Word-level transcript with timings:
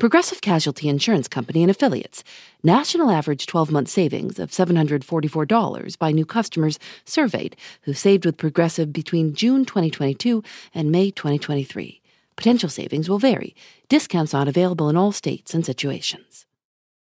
Progressive 0.00 0.40
Casualty 0.40 0.88
Insurance 0.88 1.28
Company 1.28 1.62
and 1.62 1.70
Affiliates. 1.70 2.24
National 2.62 3.10
average 3.10 3.44
12 3.44 3.70
month 3.70 3.88
savings 3.90 4.38
of 4.38 4.50
$744 4.50 5.98
by 5.98 6.10
new 6.10 6.24
customers 6.24 6.78
surveyed 7.04 7.54
who 7.82 7.92
saved 7.92 8.24
with 8.24 8.38
Progressive 8.38 8.94
between 8.94 9.34
June 9.34 9.66
2022 9.66 10.42
and 10.74 10.90
May 10.90 11.10
2023. 11.10 12.00
Potential 12.34 12.70
savings 12.70 13.10
will 13.10 13.18
vary. 13.18 13.54
Discounts 13.90 14.32
not 14.32 14.48
available 14.48 14.88
in 14.88 14.96
all 14.96 15.12
states 15.12 15.52
and 15.52 15.66
situations. 15.66 16.46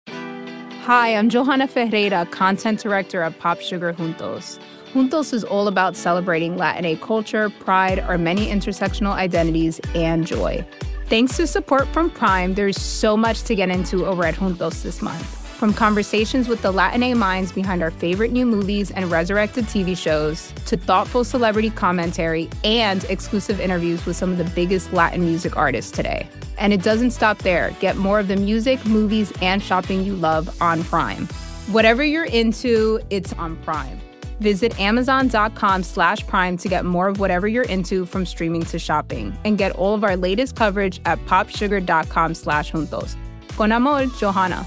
Hi, 0.09 1.15
I'm 1.15 1.29
Johanna 1.29 1.69
Ferreira, 1.69 2.25
content 2.31 2.81
director 2.81 3.21
at 3.21 3.39
Pop 3.39 3.61
Sugar 3.61 3.93
Juntos. 3.93 4.59
Juntos 4.91 5.33
is 5.33 5.45
all 5.45 5.69
about 5.69 5.95
celebrating 5.95 6.57
Latina 6.57 6.97
culture, 6.97 7.49
pride, 7.49 7.99
our 7.99 8.17
many 8.17 8.47
intersectional 8.47 9.13
identities, 9.13 9.79
and 9.95 10.27
joy. 10.27 10.67
Thanks 11.09 11.37
to 11.37 11.45
support 11.45 11.87
from 11.89 12.09
Prime, 12.09 12.53
there's 12.53 12.79
so 12.79 13.15
much 13.17 13.43
to 13.43 13.55
get 13.55 13.69
into 13.69 14.05
over 14.05 14.25
at 14.25 14.35
Juntos 14.35 14.81
this 14.83 15.01
month. 15.01 15.23
From 15.57 15.73
conversations 15.73 16.47
with 16.47 16.61
the 16.61 16.71
Latina 16.71 17.15
minds 17.15 17.51
behind 17.51 17.83
our 17.83 17.91
favorite 17.91 18.31
new 18.31 18.45
movies 18.45 18.89
and 18.91 19.09
resurrected 19.11 19.65
TV 19.65 19.95
shows, 19.97 20.51
to 20.65 20.75
thoughtful 20.75 21.23
celebrity 21.23 21.69
commentary 21.69 22.49
and 22.63 23.03
exclusive 23.05 23.59
interviews 23.59 24.05
with 24.05 24.15
some 24.15 24.31
of 24.31 24.37
the 24.37 24.49
biggest 24.55 24.91
Latin 24.91 25.21
music 25.21 25.55
artists 25.55 25.91
today. 25.91 26.27
And 26.57 26.73
it 26.73 26.81
doesn't 26.83 27.11
stop 27.11 27.37
there. 27.39 27.71
Get 27.79 27.97
more 27.97 28.19
of 28.19 28.27
the 28.27 28.35
music, 28.35 28.83
movies, 28.85 29.31
and 29.41 29.61
shopping 29.61 30.03
you 30.03 30.15
love 30.15 30.61
on 30.61 30.83
Prime. 30.83 31.27
Whatever 31.67 32.03
you're 32.03 32.25
into, 32.25 32.99
it's 33.09 33.33
on 33.33 33.55
Prime. 33.57 34.01
Visit 34.39 34.79
amazon.com 34.79 35.83
slash 35.83 36.25
prime 36.27 36.57
to 36.57 36.67
get 36.67 36.85
more 36.85 37.07
of 37.07 37.19
whatever 37.19 37.47
you're 37.47 37.63
into 37.63 38.05
from 38.05 38.25
streaming 38.25 38.63
to 38.63 38.79
shopping. 38.79 39.37
And 39.45 39.57
get 39.57 39.71
all 39.73 39.93
of 39.93 40.03
our 40.03 40.17
latest 40.17 40.55
coverage 40.55 40.99
at 41.05 41.23
popsugar.com 41.25 42.35
slash 42.35 42.71
juntos. 42.71 43.15
Con 43.55 43.71
amor, 43.71 44.07
Johanna. 44.17 44.65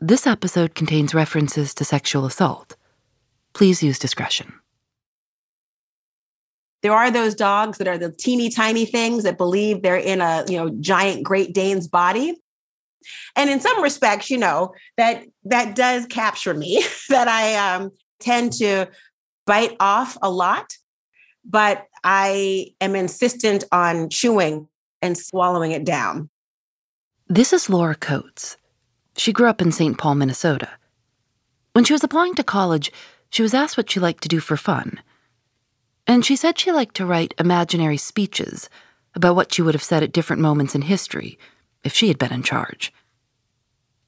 This 0.00 0.28
episode 0.28 0.76
contains 0.76 1.12
references 1.12 1.74
to 1.74 1.84
sexual 1.84 2.24
assault. 2.24 2.76
Please 3.52 3.82
use 3.82 3.98
discretion. 3.98 4.54
There 6.82 6.92
are 6.92 7.10
those 7.10 7.34
dogs 7.34 7.78
that 7.78 7.88
are 7.88 7.98
the 7.98 8.12
teeny 8.12 8.48
tiny 8.48 8.84
things 8.84 9.24
that 9.24 9.36
believe 9.36 9.82
they're 9.82 9.96
in 9.96 10.20
a, 10.20 10.44
you 10.48 10.56
know, 10.56 10.70
giant 10.80 11.24
Great 11.24 11.52
Dane's 11.52 11.88
body. 11.88 12.40
And 13.36 13.50
in 13.50 13.60
some 13.60 13.82
respects, 13.82 14.30
you 14.30 14.38
know, 14.38 14.72
that 14.96 15.24
that 15.44 15.74
does 15.74 16.06
capture 16.06 16.54
me 16.54 16.84
that 17.08 17.28
I 17.28 17.74
um, 17.74 17.90
tend 18.20 18.52
to 18.54 18.86
bite 19.46 19.76
off 19.80 20.16
a 20.22 20.30
lot, 20.30 20.76
but 21.44 21.86
I 22.04 22.68
am 22.80 22.94
insistent 22.94 23.64
on 23.72 24.10
chewing 24.10 24.68
and 25.00 25.16
swallowing 25.16 25.72
it 25.72 25.84
down. 25.84 26.28
This 27.28 27.52
is 27.52 27.70
Laura 27.70 27.94
Coates. 27.94 28.56
She 29.16 29.32
grew 29.32 29.48
up 29.48 29.60
in 29.60 29.72
St. 29.72 29.98
Paul, 29.98 30.14
Minnesota. 30.14 30.70
When 31.72 31.84
she 31.84 31.92
was 31.92 32.04
applying 32.04 32.34
to 32.34 32.44
college, 32.44 32.92
she 33.30 33.42
was 33.42 33.54
asked 33.54 33.76
what 33.76 33.90
she 33.90 34.00
liked 34.00 34.22
to 34.22 34.28
do 34.28 34.40
for 34.40 34.56
fun. 34.56 35.00
And 36.06 36.24
she 36.24 36.36
said 36.36 36.58
she 36.58 36.72
liked 36.72 36.96
to 36.96 37.06
write 37.06 37.34
imaginary 37.38 37.98
speeches 37.98 38.70
about 39.14 39.36
what 39.36 39.52
she 39.52 39.62
would 39.62 39.74
have 39.74 39.82
said 39.82 40.02
at 40.02 40.12
different 40.12 40.40
moments 40.40 40.74
in 40.74 40.82
history 40.82 41.38
if 41.84 41.94
she 41.94 42.08
had 42.08 42.18
been 42.18 42.32
in 42.32 42.42
charge. 42.42 42.92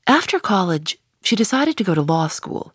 After 0.07 0.39
college, 0.39 0.99
she 1.23 1.37
decided 1.37 1.77
to 1.77 1.85
go 1.85 1.95
to 1.95 2.03
law 2.03 2.29
school. 2.29 2.75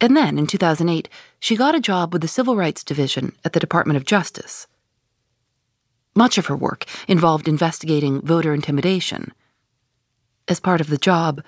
And 0.00 0.16
then, 0.16 0.38
in 0.38 0.46
2008, 0.46 1.08
she 1.38 1.56
got 1.56 1.74
a 1.74 1.80
job 1.80 2.12
with 2.12 2.22
the 2.22 2.28
Civil 2.28 2.56
Rights 2.56 2.84
Division 2.84 3.32
at 3.44 3.52
the 3.52 3.60
Department 3.60 3.96
of 3.96 4.04
Justice. 4.04 4.66
Much 6.14 6.38
of 6.38 6.46
her 6.46 6.56
work 6.56 6.84
involved 7.06 7.48
investigating 7.48 8.20
voter 8.22 8.54
intimidation. 8.54 9.32
As 10.48 10.60
part 10.60 10.80
of 10.80 10.88
the 10.88 10.98
job, 10.98 11.42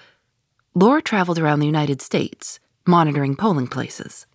Laura 0.75 1.02
traveled 1.02 1.38
around 1.38 1.60
the 1.60 1.66
United 1.66 2.00
States, 2.00 2.60
monitoring 2.86 3.36
polling 3.36 3.66
places. 3.66 4.26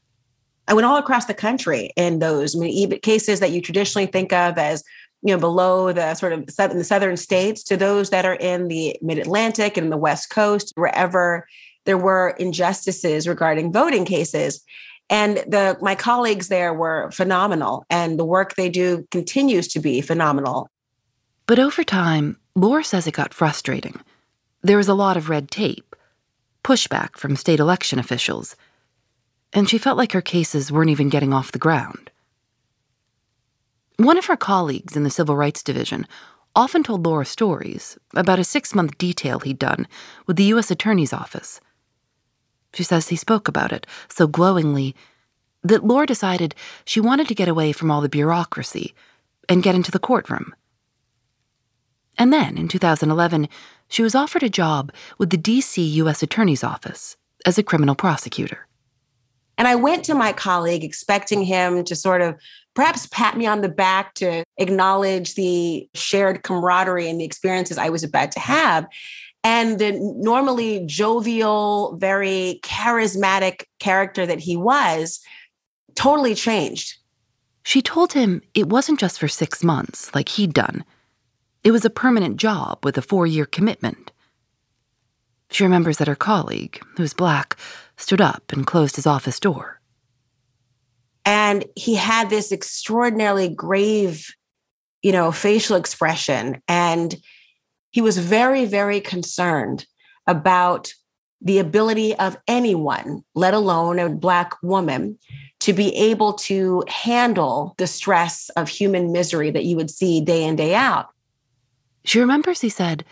I 0.68 0.74
went 0.74 0.86
all 0.86 0.98
across 0.98 1.26
the 1.26 1.34
country 1.34 1.92
in 1.96 2.20
those 2.20 2.56
I 2.56 2.60
mean, 2.60 3.00
cases 3.00 3.40
that 3.40 3.52
you 3.52 3.62
traditionally 3.62 4.06
think 4.08 4.34
of 4.34 4.58
as 4.58 4.84
you 5.22 5.34
know 5.34 5.40
below 5.40 5.92
the 5.92 6.14
sort 6.16 6.34
of 6.34 6.40
in 6.40 6.78
the 6.78 6.84
southern 6.84 7.18
states 7.18 7.64
to 7.64 7.78
those 7.78 8.10
that 8.10 8.26
are 8.26 8.36
in 8.36 8.68
the 8.68 8.96
mid-atlantic 9.02 9.78
and 9.78 9.92
the 9.92 9.98
west 9.98 10.30
coast 10.30 10.74
wherever 10.76 11.48
there 11.86 11.98
were 11.98 12.36
injustices 12.38 13.28
regarding 13.28 13.72
voting 13.72 14.06
cases. 14.06 14.64
And 15.10 15.38
the 15.48 15.78
my 15.82 15.96
colleagues 15.96 16.50
there 16.50 16.74
were 16.74 17.10
phenomenal 17.12 17.86
and 17.90 18.20
the 18.20 18.26
work 18.26 18.56
they 18.56 18.70
do 18.70 19.08
continues 19.10 19.68
to 19.70 19.80
be 19.80 20.02
phenomenal. 20.02 20.70
But 21.46 21.60
over 21.60 21.84
time 21.84 22.38
laura 22.56 22.84
says 22.84 23.08
it 23.08 23.14
got 23.14 23.34
frustrating. 23.34 24.02
There 24.62 24.78
was 24.78 24.90
a 24.90 24.94
lot 24.94 25.16
of 25.16 25.30
red 25.30 25.50
tape, 25.50 25.96
pushback 26.64 27.16
from 27.18 27.36
state 27.36 27.60
election 27.60 28.00
officials, 28.00 28.56
and 29.54 29.70
she 29.70 29.78
felt 29.78 29.98
like 29.98 30.12
her 30.12 30.22
cases 30.22 30.72
weren't 30.72 30.90
even 30.90 31.10
getting 31.10 31.34
off 31.34 31.54
the 31.54 31.60
ground. 31.60 32.12
One 33.98 34.20
of 34.20 34.28
her 34.28 34.38
colleagues 34.38 34.96
in 34.96 35.02
the 35.02 35.10
Civil 35.10 35.36
Rights 35.36 35.64
Division 35.64 36.06
often 36.56 36.84
told 36.84 37.04
Laura 37.04 37.26
stories 37.26 37.98
about 38.16 38.38
a 38.38 38.44
six 38.44 38.76
month 38.76 38.96
detail 39.00 39.40
he'd 39.40 39.58
done 39.58 39.88
with 40.28 40.38
the 40.38 40.44
U.S. 40.54 40.70
Attorney's 40.70 41.14
Office. 41.14 41.60
She 42.76 42.84
says 42.84 43.08
he 43.08 43.16
spoke 43.16 43.48
about 43.48 43.72
it 43.72 43.88
so 44.08 44.28
glowingly 44.28 44.96
that 45.64 45.84
Laura 45.84 46.06
decided 46.06 46.54
she 46.86 47.00
wanted 47.00 47.28
to 47.28 47.34
get 47.34 47.48
away 47.48 47.72
from 47.72 47.90
all 47.90 48.02
the 48.02 48.08
bureaucracy 48.08 48.94
and 49.50 49.64
get 49.64 49.74
into 49.74 49.90
the 49.90 49.98
courtroom. 49.98 50.54
And 52.20 52.32
then, 52.32 52.56
in 52.56 52.68
2011, 52.68 53.50
she 53.88 54.04
was 54.04 54.14
offered 54.14 54.44
a 54.44 54.50
job 54.50 54.92
with 55.18 55.32
the 55.32 55.38
D.C. 55.38 55.82
U.S. 55.82 56.22
Attorney's 56.22 56.64
Office 56.64 57.18
as 57.48 57.58
a 57.58 57.64
criminal 57.64 57.96
prosecutor. 57.96 58.67
And 59.58 59.68
I 59.68 59.76
went 59.76 60.04
to 60.06 60.14
my 60.14 60.34
colleague 60.34 60.84
expecting 60.84 61.44
him 61.44 61.84
to 61.86 61.96
sort 61.96 62.22
of 62.22 62.36
perhaps 62.76 63.08
pat 63.08 63.36
me 63.38 63.48
on 63.48 63.62
the 63.62 63.70
back 63.70 64.14
to 64.16 64.44
acknowledge 64.58 65.34
the 65.34 65.90
shared 65.96 66.44
camaraderie 66.44 67.10
and 67.10 67.20
the 67.20 67.26
experiences 67.26 67.78
I 67.78 67.90
was 67.90 68.04
about 68.04 68.32
to 68.34 68.40
have. 68.40 68.86
And 69.44 69.80
the 69.80 69.94
normally 70.18 70.86
jovial, 70.86 71.98
very 71.98 72.60
charismatic 72.64 73.64
character 73.80 74.26
that 74.26 74.40
he 74.40 74.58
was 74.58 75.22
totally 75.96 76.36
changed. 76.36 76.98
She 77.64 77.82
told 77.82 78.14
him 78.14 78.42
it 78.54 78.70
wasn't 78.70 79.00
just 79.00 79.20
for 79.20 79.28
six 79.28 79.64
months, 79.64 80.14
like 80.14 80.30
he'd 80.30 80.54
done. 80.54 80.86
It 81.64 81.72
was 81.72 81.84
a 81.84 81.90
permanent 81.90 82.38
job 82.38 82.86
with 82.86 82.98
a 82.98 83.02
four 83.02 83.26
year 83.26 83.46
commitment. 83.46 84.12
She 85.50 85.64
remembers 85.64 85.98
that 85.98 86.08
her 86.08 86.16
colleague, 86.16 86.82
who's 86.96 87.14
black, 87.14 87.58
stood 87.98 88.22
up 88.22 88.52
and 88.52 88.66
closed 88.66 88.96
his 88.96 89.08
office 89.08 89.40
door. 89.40 89.82
And 91.26 91.66
he 91.76 91.96
had 91.96 92.30
this 92.30 92.52
extraordinarily 92.52 93.50
grave, 93.50 94.34
you 95.02 95.12
know, 95.12 95.32
facial 95.32 95.76
expression. 95.76 96.62
And 96.68 97.16
he 97.92 98.02
was 98.02 98.18
very, 98.18 98.66
very 98.66 99.02
concerned 99.02 99.86
about 100.26 100.94
the 101.42 101.60
ability 101.60 102.16
of 102.16 102.38
anyone, 102.48 103.24
let 103.36 103.54
alone 103.54 104.00
a 104.00 104.10
Black 104.10 104.54
woman, 104.64 105.18
to 105.60 105.74
be 105.74 105.96
able 105.96 106.34
to 106.34 106.84
handle 106.88 107.76
the 107.78 107.88
stress 107.88 108.50
of 108.56 108.70
human 108.70 109.12
misery 109.12 109.52
that 109.52 109.66
you 109.66 109.76
would 109.76 109.92
see 109.92 110.22
day 110.22 110.44
in, 110.44 110.56
day 110.56 110.74
out. 110.74 111.10
She 112.06 112.20
remembers 112.20 112.62
he 112.62 112.70
said, 112.70 113.04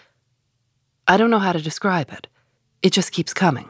I 1.07 1.17
don't 1.17 1.29
know 1.29 1.39
how 1.39 1.51
to 1.51 1.61
describe 1.61 2.11
it. 2.11 2.27
It 2.81 2.93
just 2.93 3.11
keeps 3.11 3.33
coming. 3.33 3.69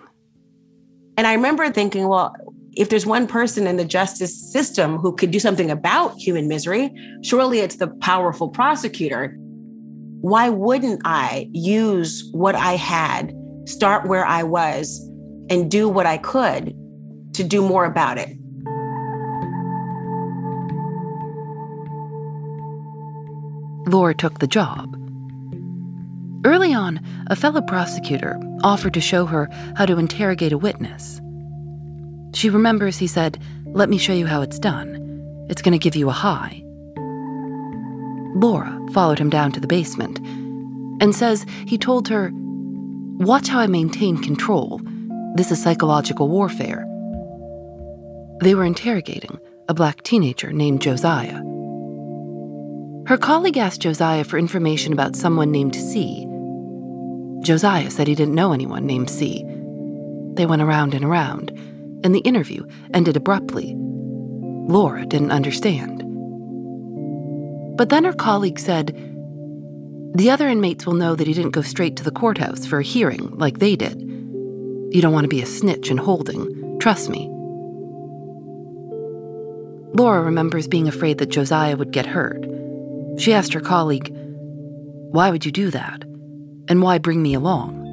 And 1.17 1.25
I 1.27 1.33
remember 1.33 1.69
thinking, 1.71 2.07
well, 2.07 2.35
if 2.73 2.89
there's 2.89 3.06
one 3.06 3.25
person 3.25 3.67
in 3.67 3.77
the 3.77 3.85
justice 3.85 4.51
system 4.51 4.97
who 4.97 5.15
could 5.15 5.31
do 5.31 5.39
something 5.39 5.71
about 5.71 6.17
human 6.17 6.47
misery, 6.47 6.94
surely 7.23 7.59
it's 7.59 7.77
the 7.77 7.88
powerful 7.88 8.50
prosecutor. 8.50 9.35
Why 10.19 10.50
wouldn't 10.50 11.01
I 11.06 11.47
use 11.53 12.27
what 12.33 12.56
I 12.56 12.73
had, 12.73 13.33
start 13.65 14.07
where 14.07 14.25
I 14.25 14.44
was, 14.44 15.09
and 15.50 15.71
do 15.71 15.88
what 15.88 16.06
I 16.06 16.17
could 16.17 16.75
to 17.33 17.44
do 17.44 17.62
more 17.62 17.85
about 17.85 18.17
it? 18.17 18.35
Laura 23.88 24.15
took 24.15 24.39
the 24.39 24.47
job. 24.47 24.94
Early 26.45 26.75
on, 26.75 27.01
a 27.25 27.36
fellow 27.36 27.59
prosecutor 27.59 28.39
offered 28.63 28.94
to 28.94 29.01
show 29.01 29.25
her 29.25 29.50
how 29.75 29.88
to 29.88 29.97
interrogate 29.97 30.53
a 30.53 30.59
witness. 30.59 31.19
She 32.36 32.51
remembers 32.51 33.00
he 33.00 33.07
said, 33.07 33.39
Let 33.65 33.89
me 33.89 33.97
show 33.97 34.13
you 34.13 34.27
how 34.27 34.44
it's 34.44 34.59
done. 34.59 35.47
It's 35.50 35.63
going 35.63 35.71
to 35.71 35.80
give 35.80 35.95
you 35.95 36.07
a 36.07 36.12
high. 36.12 36.62
Laura 38.36 38.80
followed 38.94 39.18
him 39.18 39.31
down 39.31 39.53
to 39.53 39.59
the 39.59 39.65
basement 39.65 40.19
and 41.01 41.15
says 41.15 41.47
he 41.65 41.80
told 41.80 42.07
her, 42.09 42.30
Watch 42.36 43.48
how 43.48 43.59
I 43.59 43.65
maintain 43.65 44.21
control. 44.21 44.80
This 45.33 45.51
is 45.51 45.63
psychological 45.63 46.30
warfare. 46.30 46.86
They 48.41 48.53
were 48.53 48.65
interrogating 48.65 49.39
a 49.68 49.74
black 49.74 50.03
teenager 50.03 50.53
named 50.53 50.83
Josiah. 50.83 51.41
Her 53.07 53.18
colleague 53.18 53.57
asked 53.57 53.81
Josiah 53.81 54.24
for 54.24 54.38
information 54.38 54.94
about 54.94 55.15
someone 55.15 55.51
named 55.51 55.75
C. 55.75 56.27
Josiah 57.45 57.92
said 57.92 58.07
he 58.07 58.15
didn't 58.15 58.33
know 58.33 58.53
anyone 58.53 58.88
named 58.88 59.07
C. 59.07 59.44
They 60.33 60.47
went 60.47 60.63
around 60.63 60.95
and 60.95 61.06
around, 61.06 61.51
and 62.03 62.13
the 62.13 62.21
interview 62.21 62.65
ended 62.92 63.15
abruptly. 63.15 63.75
Laura 63.77 65.06
didn't 65.06 65.31
understand. 65.31 66.01
But 67.77 67.89
then 67.89 68.03
her 68.03 68.13
colleague 68.13 68.57
said, 68.57 68.95
The 70.15 70.31
other 70.31 70.47
inmates 70.47 70.88
will 70.88 70.95
know 70.95 71.13
that 71.15 71.27
he 71.27 71.33
didn't 71.33 71.51
go 71.51 71.62
straight 71.62 71.95
to 71.97 72.03
the 72.03 72.09
courthouse 72.09 72.65
for 72.65 72.80
a 72.80 72.83
hearing 72.83 73.30
like 73.38 73.59
they 73.59 73.75
did. 73.75 74.01
You 74.01 75.01
don't 75.01 75.13
want 75.13 75.25
to 75.25 75.30
be 75.30 75.44
a 75.44 75.45
snitch 75.45 75.91
in 75.91 75.98
holding, 75.98 76.80
trust 76.80 77.09
me. 77.09 77.30
Laura 79.94 80.24
remembers 80.24 80.68
being 80.68 80.88
afraid 80.88 81.19
that 81.19 81.30
Josiah 81.30 81.77
would 81.77 81.91
get 81.91 82.07
hurt. 82.07 82.44
She 83.19 83.33
asked 83.33 83.53
her 83.53 83.62
colleague, 83.62 84.09
Why 85.12 85.30
would 85.30 85.45
you 85.45 85.51
do 85.51 85.69
that? 85.69 86.06
And 86.67 86.81
why 86.81 86.97
bring 86.97 87.21
me 87.21 87.33
along? 87.33 87.83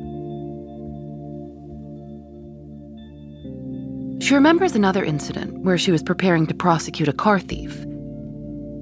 She 4.23 4.35
remembers 4.35 4.75
another 4.75 5.05
incident 5.05 5.59
where 5.59 5.77
she 5.77 5.91
was 5.91 6.03
preparing 6.03 6.47
to 6.47 6.55
prosecute 6.55 7.09
a 7.09 7.13
car 7.13 7.41
thief. 7.41 7.85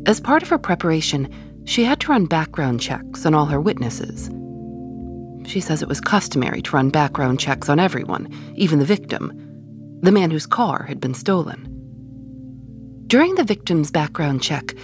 As 0.06 0.20
part 0.20 0.42
of 0.42 0.48
her 0.50 0.58
preparation, 0.58 1.28
she 1.64 1.84
had 1.84 1.98
to 2.00 2.12
run 2.12 2.26
background 2.26 2.81
checks 2.81 3.26
on 3.26 3.34
all 3.34 3.46
her 3.46 3.60
witnesses. 3.60 4.31
She 5.48 5.60
says 5.60 5.82
it 5.82 5.88
was 5.88 6.00
customary 6.00 6.62
to 6.62 6.76
run 6.76 6.90
background 6.90 7.40
checks 7.40 7.69
on 7.69 7.81
everyone, 7.81 8.28
even 8.54 8.78
the 8.78 8.84
victim, 8.84 9.32
the 10.02 10.12
man 10.12 10.31
whose 10.31 10.46
car 10.46 10.84
had 10.84 11.00
been 11.00 11.14
stolen. 11.14 11.66
During 13.06 13.34
the 13.34 13.44
victim's 13.44 13.90
background 13.90 14.42
check, 14.42 14.75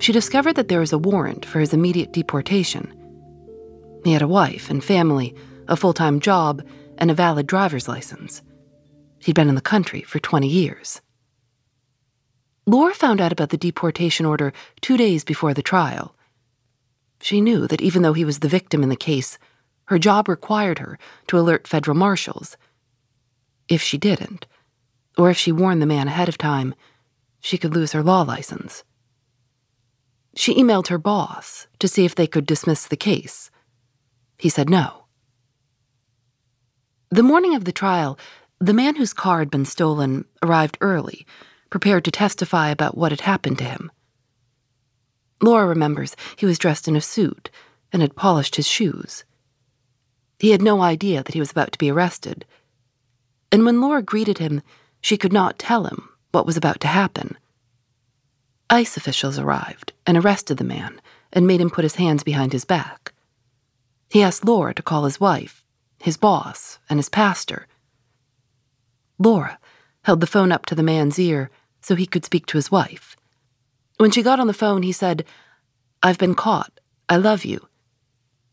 she 0.00 0.12
discovered 0.12 0.56
that 0.56 0.68
there 0.68 0.80
was 0.80 0.92
a 0.92 0.98
warrant 0.98 1.46
for 1.46 1.60
his 1.60 1.72
immediate 1.72 2.12
deportation. 2.12 2.92
He 4.04 4.12
had 4.12 4.22
a 4.22 4.28
wife 4.28 4.70
and 4.70 4.82
family, 4.82 5.34
a 5.68 5.76
full 5.76 5.92
time 5.92 6.20
job, 6.20 6.62
and 6.98 7.10
a 7.10 7.14
valid 7.14 7.46
driver's 7.46 7.88
license. 7.88 8.42
He'd 9.18 9.34
been 9.34 9.48
in 9.48 9.54
the 9.54 9.60
country 9.60 10.02
for 10.02 10.18
20 10.18 10.48
years. 10.48 11.00
Laura 12.66 12.94
found 12.94 13.20
out 13.20 13.32
about 13.32 13.50
the 13.50 13.56
deportation 13.56 14.24
order 14.24 14.52
two 14.80 14.96
days 14.96 15.24
before 15.24 15.54
the 15.54 15.62
trial. 15.62 16.14
She 17.20 17.40
knew 17.40 17.66
that 17.66 17.82
even 17.82 18.02
though 18.02 18.12
he 18.12 18.24
was 18.24 18.38
the 18.38 18.48
victim 18.48 18.82
in 18.82 18.88
the 18.88 18.96
case, 18.96 19.38
her 19.86 19.98
job 19.98 20.28
required 20.28 20.78
her 20.78 20.98
to 21.26 21.38
alert 21.38 21.66
federal 21.66 21.96
marshals. 21.96 22.56
If 23.68 23.82
she 23.82 23.98
didn't, 23.98 24.46
or 25.18 25.30
if 25.30 25.36
she 25.36 25.52
warned 25.52 25.82
the 25.82 25.86
man 25.86 26.08
ahead 26.08 26.28
of 26.28 26.38
time, 26.38 26.74
she 27.40 27.58
could 27.58 27.74
lose 27.74 27.92
her 27.92 28.02
law 28.02 28.22
license. 28.22 28.84
She 30.34 30.54
emailed 30.54 30.88
her 30.88 30.98
boss 30.98 31.66
to 31.80 31.88
see 31.88 32.04
if 32.04 32.14
they 32.14 32.26
could 32.26 32.46
dismiss 32.46 32.86
the 32.86 32.96
case. 32.96 33.49
He 34.40 34.48
said 34.48 34.70
no. 34.70 35.04
The 37.10 37.22
morning 37.22 37.54
of 37.54 37.66
the 37.66 37.72
trial, 37.72 38.18
the 38.58 38.72
man 38.72 38.96
whose 38.96 39.12
car 39.12 39.40
had 39.40 39.50
been 39.50 39.66
stolen 39.66 40.24
arrived 40.42 40.78
early, 40.80 41.26
prepared 41.68 42.06
to 42.06 42.10
testify 42.10 42.70
about 42.70 42.96
what 42.96 43.12
had 43.12 43.20
happened 43.20 43.58
to 43.58 43.64
him. 43.64 43.92
Laura 45.42 45.66
remembers 45.66 46.16
he 46.36 46.46
was 46.46 46.58
dressed 46.58 46.88
in 46.88 46.96
a 46.96 47.02
suit 47.02 47.50
and 47.92 48.00
had 48.00 48.16
polished 48.16 48.56
his 48.56 48.66
shoes. 48.66 49.24
He 50.38 50.52
had 50.52 50.62
no 50.62 50.80
idea 50.80 51.22
that 51.22 51.34
he 51.34 51.40
was 51.40 51.50
about 51.50 51.72
to 51.72 51.78
be 51.78 51.90
arrested. 51.90 52.46
And 53.52 53.66
when 53.66 53.80
Laura 53.80 54.02
greeted 54.02 54.38
him, 54.38 54.62
she 55.02 55.18
could 55.18 55.34
not 55.34 55.58
tell 55.58 55.84
him 55.84 56.08
what 56.30 56.46
was 56.46 56.56
about 56.56 56.80
to 56.80 56.88
happen. 56.88 57.36
ICE 58.70 58.96
officials 58.96 59.38
arrived 59.38 59.92
and 60.06 60.16
arrested 60.16 60.56
the 60.56 60.64
man 60.64 60.98
and 61.30 61.46
made 61.46 61.60
him 61.60 61.68
put 61.68 61.84
his 61.84 61.96
hands 61.96 62.22
behind 62.22 62.54
his 62.54 62.64
back. 62.64 63.12
He 64.10 64.22
asked 64.22 64.44
Laura 64.44 64.74
to 64.74 64.82
call 64.82 65.04
his 65.04 65.20
wife, 65.20 65.64
his 66.02 66.16
boss, 66.16 66.78
and 66.90 66.98
his 66.98 67.08
pastor. 67.08 67.68
Laura 69.18 69.58
held 70.02 70.20
the 70.20 70.26
phone 70.26 70.50
up 70.50 70.66
to 70.66 70.74
the 70.74 70.82
man's 70.82 71.18
ear 71.18 71.48
so 71.80 71.94
he 71.94 72.06
could 72.06 72.24
speak 72.24 72.46
to 72.46 72.58
his 72.58 72.72
wife. 72.72 73.16
When 73.98 74.10
she 74.10 74.22
got 74.22 74.40
on 74.40 74.48
the 74.48 74.52
phone, 74.52 74.82
he 74.82 74.92
said, 74.92 75.24
I've 76.02 76.18
been 76.18 76.34
caught. 76.34 76.80
I 77.08 77.18
love 77.18 77.44
you. 77.44 77.68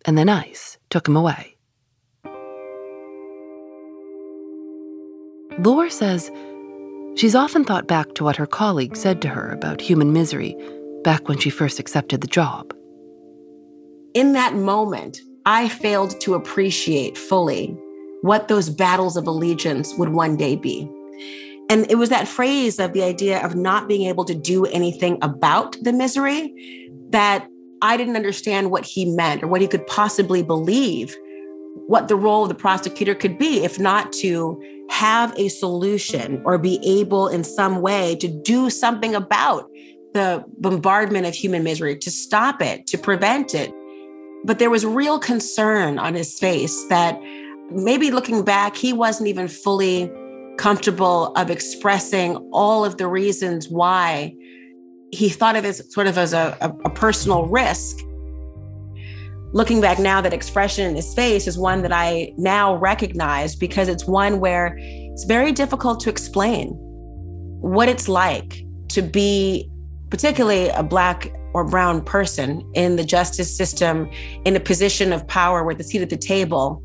And 0.05 0.17
then 0.17 0.29
ICE 0.29 0.77
took 0.89 1.07
him 1.07 1.15
away. 1.15 1.57
Laura 5.59 5.89
says 5.89 6.29
she's 7.15 7.33
often 7.33 7.63
thought 7.63 7.87
back 7.87 8.13
to 8.13 8.23
what 8.23 8.35
her 8.35 8.45
colleague 8.45 8.95
said 8.95 9.23
to 9.23 9.29
her 9.29 9.49
about 9.49 9.81
human 9.81 10.13
misery 10.13 10.55
back 11.03 11.27
when 11.27 11.39
she 11.39 11.49
first 11.49 11.79
accepted 11.79 12.21
the 12.21 12.27
job. 12.27 12.75
In 14.13 14.33
that 14.33 14.53
moment, 14.53 15.21
I 15.47 15.69
failed 15.69 16.19
to 16.19 16.33
appreciate 16.33 17.17
fully 17.17 17.67
what 18.21 18.49
those 18.49 18.69
battles 18.69 19.15
of 19.15 19.27
allegiance 19.27 19.93
would 19.95 20.09
one 20.09 20.35
day 20.35 20.57
be. 20.57 20.91
And 21.69 21.89
it 21.89 21.95
was 21.95 22.09
that 22.09 22.27
phrase 22.27 22.79
of 22.79 22.91
the 22.91 23.01
idea 23.01 23.41
of 23.45 23.55
not 23.55 23.87
being 23.87 24.09
able 24.09 24.25
to 24.25 24.35
do 24.35 24.65
anything 24.65 25.17
about 25.21 25.77
the 25.81 25.93
misery 25.93 26.53
that 27.11 27.47
I 27.81 27.95
didn't 27.95 28.17
understand 28.17 28.71
what 28.71 28.83
he 28.83 29.05
meant 29.05 29.41
or 29.41 29.47
what 29.47 29.61
he 29.61 29.67
could 29.67 29.87
possibly 29.87 30.43
believe, 30.43 31.15
what 31.87 32.09
the 32.09 32.17
role 32.17 32.43
of 32.43 32.49
the 32.49 32.55
prosecutor 32.55 33.15
could 33.15 33.37
be, 33.37 33.63
if 33.63 33.79
not 33.79 34.11
to 34.13 34.61
have 34.89 35.33
a 35.37 35.47
solution 35.47 36.41
or 36.43 36.57
be 36.57 36.77
able 36.83 37.29
in 37.29 37.45
some 37.45 37.79
way 37.79 38.17
to 38.17 38.27
do 38.27 38.69
something 38.69 39.15
about 39.15 39.69
the 40.13 40.43
bombardment 40.57 41.25
of 41.25 41.33
human 41.33 41.63
misery, 41.63 41.97
to 41.99 42.11
stop 42.11 42.61
it, 42.61 42.85
to 42.87 42.97
prevent 42.97 43.55
it. 43.55 43.71
But 44.43 44.59
there 44.59 44.69
was 44.69 44.85
real 44.85 45.19
concern 45.19 45.99
on 45.99 46.13
his 46.13 46.39
face 46.39 46.85
that 46.85 47.19
maybe 47.71 48.11
looking 48.11 48.43
back, 48.43 48.75
he 48.75 48.93
wasn't 48.93 49.27
even 49.27 49.47
fully 49.47 50.11
comfortable 50.57 51.33
of 51.35 51.51
expressing 51.51 52.35
all 52.51 52.83
of 52.83 52.97
the 52.97 53.07
reasons 53.07 53.69
why 53.69 54.33
he 55.11 55.29
thought 55.29 55.55
of 55.55 55.65
it 55.65 55.73
sort 55.91 56.07
of 56.07 56.17
as 56.17 56.33
a, 56.33 56.57
a, 56.61 56.69
a 56.85 56.89
personal 56.89 57.45
risk. 57.45 57.97
Looking 59.53 59.79
back 59.79 59.97
now, 59.97 60.19
that 60.19 60.33
expression 60.33 60.89
in 60.89 60.95
his 60.95 61.13
face 61.13 61.47
is 61.47 61.57
one 61.57 61.81
that 61.83 61.93
I 61.93 62.33
now 62.37 62.75
recognize 62.75 63.55
because 63.55 63.87
it's 63.87 64.05
one 64.05 64.39
where 64.39 64.75
it's 64.77 65.23
very 65.23 65.51
difficult 65.51 66.01
to 66.01 66.09
explain 66.09 66.69
what 67.61 67.87
it's 67.87 68.07
like 68.07 68.61
to 68.89 69.01
be, 69.01 69.69
particularly 70.09 70.69
a 70.69 70.83
Black 70.83 71.31
or 71.57 71.63
brown 71.63 72.03
person 72.03 72.63
in 72.75 72.97
the 72.97 73.03
justice 73.03 73.57
system 73.57 74.07
in 74.45 74.55
a 74.55 74.59
position 74.59 75.11
of 75.11 75.27
power 75.27 75.63
with 75.63 75.79
a 75.79 75.83
seat 75.83 76.03
at 76.03 76.09
the 76.11 76.17
table 76.17 76.83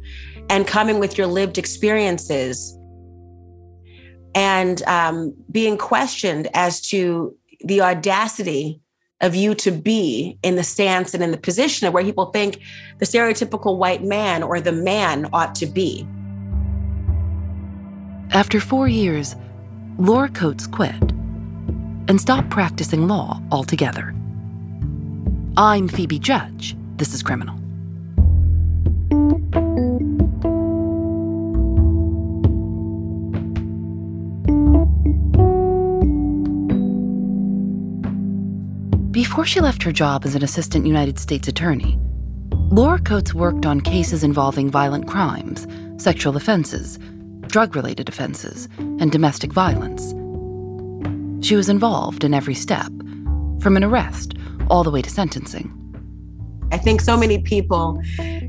and 0.49 0.67
coming 0.67 0.99
with 0.99 1.19
your 1.19 1.27
lived 1.27 1.59
experiences 1.59 2.79
and 4.35 4.83
um, 4.85 5.35
being 5.51 5.77
questioned 5.77 6.49
as 6.55 6.81
to 6.81 7.37
the 7.61 7.83
audacity 7.83 8.81
of 9.21 9.35
you 9.35 9.55
to 9.55 9.71
be 9.71 10.39
in 10.43 10.57
the 10.57 10.65
stance 10.65 11.13
and 11.13 11.23
in 11.23 11.33
the 11.33 11.37
position 11.37 11.87
of 11.87 11.93
where 11.93 12.03
people 12.03 12.27
think 12.27 12.59
the 12.99 13.05
stereotypical 13.05 13.77
white 13.77 14.03
man 14.03 14.43
or 14.43 14.59
the 14.59 14.73
man 14.73 15.29
ought 15.35 15.55
to 15.55 15.67
be. 15.67 16.07
After 18.31 18.59
four 18.59 18.89
years, 18.89 19.37
Laura 19.99 20.31
Coates 20.31 20.67
quit 20.67 21.13
and 22.09 22.19
stopped 22.19 22.49
practicing 22.49 23.07
law 23.07 23.41
altogether. 23.53 24.15
I'm 25.57 25.87
Phoebe 25.87 26.19
Judge. 26.19 26.75
This 26.97 27.13
is 27.13 27.23
Criminal. 27.23 27.55
Before 39.11 39.45
she 39.45 39.61
left 39.61 39.83
her 39.83 39.93
job 39.93 40.25
as 40.25 40.35
an 40.35 40.43
assistant 40.43 40.87
United 40.87 41.19
States 41.19 41.49
attorney, 41.49 41.99
Laura 42.71 42.99
Coates 42.99 43.35
worked 43.35 43.67
on 43.67 43.83
cases 43.83 44.25
involving 44.25 44.71
violent 44.71 45.07
crimes, 45.07 45.67
sexual 45.99 46.35
offenses, 46.39 46.99
drug 47.43 47.77
related 47.77 48.09
offenses, 48.09 48.71
and 48.79 49.13
domestic 49.13 49.53
violence. 49.53 50.15
She 51.47 51.57
was 51.57 51.69
involved 51.69 52.25
in 52.25 52.33
every 52.33 52.55
step, 52.55 52.91
from 53.61 53.77
an 53.77 53.85
arrest 53.85 54.33
all 54.73 54.83
the 54.83 54.91
way 54.91 55.03
to 55.03 55.11
sentencing. 55.11 55.71
I 56.73 56.79
think 56.79 57.03
so 57.03 57.15
many 57.15 57.39
people 57.43 58.01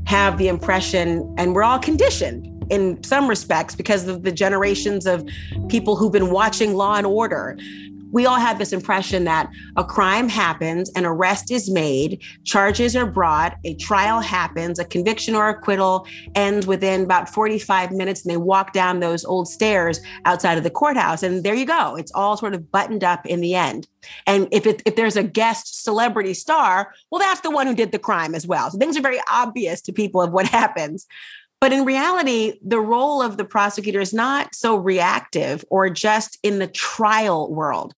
have 0.06 0.38
the 0.38 0.48
impression, 0.48 1.32
and 1.36 1.54
we're 1.54 1.62
all 1.62 1.78
conditioned 1.78 2.48
in 2.70 3.04
some 3.04 3.28
respects 3.28 3.74
because 3.74 4.08
of 4.08 4.22
the 4.22 4.32
generations 4.32 5.04
of 5.04 5.28
people 5.68 5.96
who've 5.96 6.10
been 6.10 6.30
watching 6.30 6.72
Law 6.72 6.94
and 6.94 7.06
Order 7.06 7.58
we 8.14 8.26
all 8.26 8.38
have 8.38 8.60
this 8.60 8.72
impression 8.72 9.24
that 9.24 9.50
a 9.76 9.82
crime 9.82 10.28
happens, 10.28 10.88
an 10.94 11.04
arrest 11.04 11.50
is 11.50 11.68
made, 11.68 12.22
charges 12.44 12.94
are 12.94 13.06
brought, 13.06 13.58
a 13.64 13.74
trial 13.74 14.20
happens, 14.20 14.78
a 14.78 14.84
conviction 14.84 15.34
or 15.34 15.48
acquittal 15.48 16.06
ends 16.36 16.64
within 16.64 17.02
about 17.02 17.28
45 17.28 17.90
minutes, 17.90 18.22
and 18.22 18.30
they 18.30 18.36
walk 18.36 18.72
down 18.72 19.00
those 19.00 19.24
old 19.24 19.48
stairs 19.48 20.00
outside 20.26 20.56
of 20.56 20.62
the 20.62 20.70
courthouse. 20.70 21.24
And 21.24 21.42
there 21.42 21.56
you 21.56 21.66
go. 21.66 21.96
It's 21.96 22.12
all 22.12 22.36
sort 22.36 22.54
of 22.54 22.70
buttoned 22.70 23.02
up 23.02 23.26
in 23.26 23.40
the 23.40 23.56
end. 23.56 23.88
And 24.28 24.46
if, 24.52 24.64
it, 24.64 24.80
if 24.86 24.94
there's 24.94 25.16
a 25.16 25.24
guest 25.24 25.82
celebrity 25.82 26.34
star, 26.34 26.94
well, 27.10 27.18
that's 27.18 27.40
the 27.40 27.50
one 27.50 27.66
who 27.66 27.74
did 27.74 27.90
the 27.90 27.98
crime 27.98 28.36
as 28.36 28.46
well. 28.46 28.70
So 28.70 28.78
things 28.78 28.96
are 28.96 29.02
very 29.02 29.20
obvious 29.28 29.80
to 29.82 29.92
people 29.92 30.22
of 30.22 30.30
what 30.30 30.46
happens. 30.60 31.04
But 31.60 31.72
in 31.72 31.84
reality, 31.84 32.60
the 32.64 32.78
role 32.78 33.22
of 33.22 33.38
the 33.38 33.44
prosecutor 33.44 34.00
is 34.00 34.14
not 34.14 34.54
so 34.54 34.76
reactive 34.76 35.64
or 35.68 35.90
just 35.90 36.38
in 36.44 36.60
the 36.60 36.68
trial 36.68 37.52
world. 37.52 37.92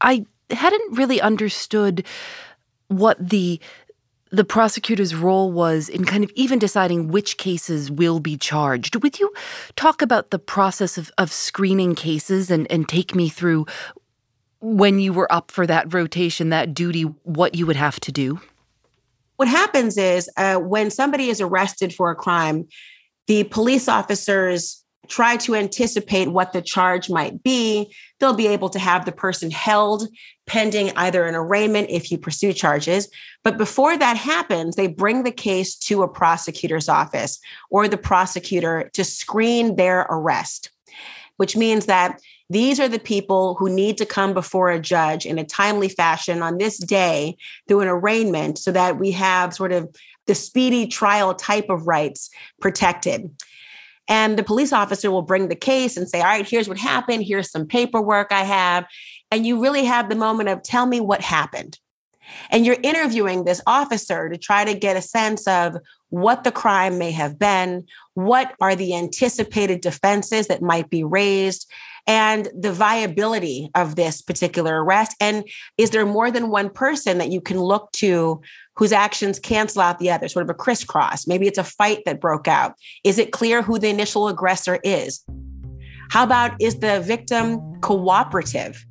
I 0.00 0.26
hadn't 0.50 0.96
really 0.96 1.20
understood 1.20 2.04
what 2.88 3.16
the 3.18 3.60
the 4.30 4.44
prosecutor's 4.44 5.14
role 5.14 5.50
was 5.50 5.88
in 5.88 6.04
kind 6.04 6.22
of 6.22 6.30
even 6.34 6.58
deciding 6.58 7.08
which 7.08 7.38
cases 7.38 7.90
will 7.90 8.20
be 8.20 8.36
charged. 8.36 9.02
Would 9.02 9.18
you 9.18 9.32
talk 9.74 10.02
about 10.02 10.30
the 10.30 10.38
process 10.38 10.98
of, 10.98 11.10
of 11.16 11.32
screening 11.32 11.94
cases 11.94 12.50
and, 12.50 12.70
and 12.70 12.86
take 12.86 13.14
me 13.14 13.30
through 13.30 13.64
when 14.60 15.00
you 15.00 15.14
were 15.14 15.32
up 15.32 15.50
for 15.50 15.66
that 15.66 15.94
rotation, 15.94 16.50
that 16.50 16.74
duty, 16.74 17.04
what 17.22 17.54
you 17.54 17.64
would 17.64 17.76
have 17.76 18.00
to 18.00 18.12
do? 18.12 18.38
What 19.36 19.48
happens 19.48 19.96
is 19.96 20.28
uh, 20.36 20.56
when 20.56 20.90
somebody 20.90 21.30
is 21.30 21.40
arrested 21.40 21.94
for 21.94 22.10
a 22.10 22.16
crime, 22.16 22.66
the 23.28 23.44
police 23.44 23.88
officers 23.88 24.84
try 25.08 25.36
to 25.38 25.54
anticipate 25.54 26.28
what 26.28 26.52
the 26.52 26.62
charge 26.62 27.10
might 27.10 27.42
be. 27.42 27.94
They'll 28.20 28.34
be 28.34 28.48
able 28.48 28.68
to 28.70 28.78
have 28.78 29.04
the 29.04 29.12
person 29.12 29.50
held 29.50 30.08
pending 30.46 30.92
either 30.96 31.26
an 31.26 31.34
arraignment 31.34 31.90
if 31.90 32.10
you 32.10 32.18
pursue 32.18 32.52
charges. 32.52 33.08
But 33.44 33.58
before 33.58 33.96
that 33.96 34.16
happens, 34.16 34.76
they 34.76 34.86
bring 34.86 35.22
the 35.22 35.32
case 35.32 35.74
to 35.76 36.02
a 36.02 36.08
prosecutor's 36.08 36.88
office 36.88 37.38
or 37.70 37.88
the 37.88 37.98
prosecutor 37.98 38.90
to 38.94 39.04
screen 39.04 39.76
their 39.76 40.06
arrest, 40.10 40.70
which 41.36 41.56
means 41.56 41.86
that 41.86 42.20
these 42.50 42.80
are 42.80 42.88
the 42.88 42.98
people 42.98 43.54
who 43.56 43.68
need 43.68 43.98
to 43.98 44.06
come 44.06 44.32
before 44.32 44.70
a 44.70 44.80
judge 44.80 45.26
in 45.26 45.38
a 45.38 45.44
timely 45.44 45.88
fashion 45.88 46.42
on 46.42 46.56
this 46.56 46.78
day 46.78 47.36
through 47.66 47.80
an 47.80 47.88
arraignment 47.88 48.58
so 48.58 48.72
that 48.72 48.98
we 48.98 49.10
have 49.10 49.52
sort 49.52 49.72
of 49.72 49.94
the 50.26 50.34
speedy 50.34 50.86
trial 50.86 51.34
type 51.34 51.68
of 51.68 51.86
rights 51.86 52.30
protected. 52.60 53.30
And 54.08 54.38
the 54.38 54.42
police 54.42 54.72
officer 54.72 55.10
will 55.10 55.22
bring 55.22 55.48
the 55.48 55.54
case 55.54 55.96
and 55.96 56.08
say, 56.08 56.20
All 56.20 56.26
right, 56.26 56.48
here's 56.48 56.68
what 56.68 56.78
happened. 56.78 57.24
Here's 57.24 57.50
some 57.50 57.66
paperwork 57.66 58.32
I 58.32 58.42
have. 58.42 58.86
And 59.30 59.46
you 59.46 59.60
really 59.60 59.84
have 59.84 60.08
the 60.08 60.16
moment 60.16 60.48
of, 60.48 60.62
Tell 60.62 60.86
me 60.86 61.00
what 61.00 61.20
happened. 61.20 61.78
And 62.50 62.64
you're 62.64 62.76
interviewing 62.82 63.44
this 63.44 63.60
officer 63.66 64.28
to 64.28 64.36
try 64.36 64.64
to 64.64 64.74
get 64.74 64.96
a 64.96 65.02
sense 65.02 65.46
of 65.46 65.76
what 66.10 66.44
the 66.44 66.52
crime 66.52 66.98
may 66.98 67.10
have 67.12 67.38
been, 67.38 67.86
what 68.14 68.54
are 68.60 68.74
the 68.74 68.94
anticipated 68.94 69.80
defenses 69.80 70.46
that 70.46 70.62
might 70.62 70.90
be 70.90 71.04
raised, 71.04 71.70
and 72.06 72.48
the 72.58 72.72
viability 72.72 73.70
of 73.74 73.94
this 73.94 74.22
particular 74.22 74.82
arrest. 74.82 75.14
And 75.20 75.44
is 75.76 75.90
there 75.90 76.06
more 76.06 76.30
than 76.30 76.48
one 76.48 76.70
person 76.70 77.18
that 77.18 77.30
you 77.30 77.40
can 77.40 77.60
look 77.60 77.92
to 77.92 78.40
whose 78.76 78.92
actions 78.92 79.38
cancel 79.38 79.82
out 79.82 79.98
the 79.98 80.10
other, 80.10 80.26
sort 80.26 80.44
of 80.44 80.50
a 80.50 80.54
crisscross? 80.54 81.26
Maybe 81.26 81.46
it's 81.46 81.58
a 81.58 81.64
fight 81.64 82.04
that 82.06 82.20
broke 82.20 82.48
out. 82.48 82.74
Is 83.04 83.18
it 83.18 83.32
clear 83.32 83.60
who 83.60 83.78
the 83.78 83.90
initial 83.90 84.26
aggressor 84.26 84.80
is? 84.82 85.22
How 86.08 86.24
about 86.24 86.52
is 86.62 86.80
the 86.80 87.00
victim 87.00 87.78
cooperative? 87.82 88.86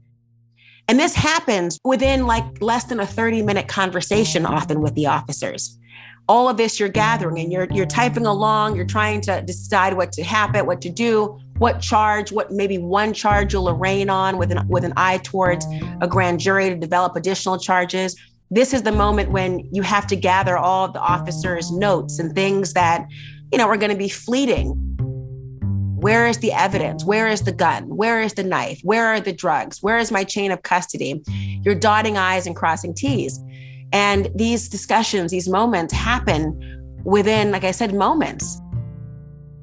And 0.87 0.99
this 0.99 1.15
happens 1.15 1.79
within 1.83 2.25
like 2.25 2.61
less 2.61 2.85
than 2.85 2.99
a 2.99 3.05
30 3.05 3.41
minute 3.41 3.67
conversation, 3.67 4.45
often 4.45 4.81
with 4.81 4.95
the 4.95 5.07
officers. 5.07 5.77
All 6.29 6.49
of 6.49 6.57
this 6.57 6.79
you're 6.79 6.89
gathering 6.89 7.39
and 7.39 7.51
you're 7.51 7.67
you're 7.71 7.85
typing 7.85 8.25
along 8.25 8.75
you're 8.75 8.85
trying 8.85 9.21
to 9.21 9.41
decide 9.43 9.93
what 9.93 10.11
to 10.11 10.23
happen 10.25 10.65
what 10.65 10.81
to 10.81 10.89
do 10.89 11.39
what 11.57 11.79
charge 11.79 12.33
what 12.33 12.51
maybe 12.51 12.77
one 12.77 13.13
charge 13.13 13.53
you'll 13.53 13.69
arraign 13.69 14.09
on 14.09 14.37
with 14.37 14.51
an 14.51 14.67
with 14.67 14.83
an 14.83 14.91
eye 14.97 15.19
towards 15.19 15.65
a 16.01 16.07
grand 16.07 16.41
jury 16.41 16.69
to 16.69 16.75
develop 16.75 17.15
additional 17.15 17.57
charges. 17.57 18.15
This 18.51 18.73
is 18.73 18.83
the 18.83 18.91
moment 18.91 19.31
when 19.31 19.69
you 19.73 19.81
have 19.83 20.05
to 20.07 20.17
gather 20.17 20.57
all 20.57 20.85
of 20.85 20.93
the 20.93 20.99
officers 20.99 21.71
notes 21.71 22.19
and 22.19 22.35
things 22.35 22.73
that 22.73 23.07
you 23.51 23.57
know 23.57 23.67
are 23.67 23.77
going 23.77 23.91
to 23.91 23.97
be 23.97 24.09
fleeting 24.09 24.86
where 26.07 26.27
is 26.27 26.37
the 26.37 26.51
evidence 26.53 27.03
where 27.03 27.27
is 27.27 27.41
the 27.41 27.51
gun 27.51 27.83
where 28.01 28.21
is 28.21 28.33
the 28.33 28.43
knife 28.43 28.79
where 28.83 29.05
are 29.07 29.19
the 29.19 29.33
drugs 29.33 29.83
where 29.83 29.97
is 29.97 30.11
my 30.11 30.23
chain 30.23 30.51
of 30.51 30.61
custody 30.63 31.21
you're 31.63 31.75
dotting 31.75 32.17
i's 32.17 32.47
and 32.47 32.55
crossing 32.55 32.93
t's 32.93 33.43
and 33.93 34.29
these 34.35 34.67
discussions, 34.67 35.31
these 35.31 35.47
moments 35.47 35.93
happen 35.93 37.01
within, 37.03 37.51
like 37.51 37.63
I 37.63 37.71
said, 37.71 37.93
moments. 37.93 38.59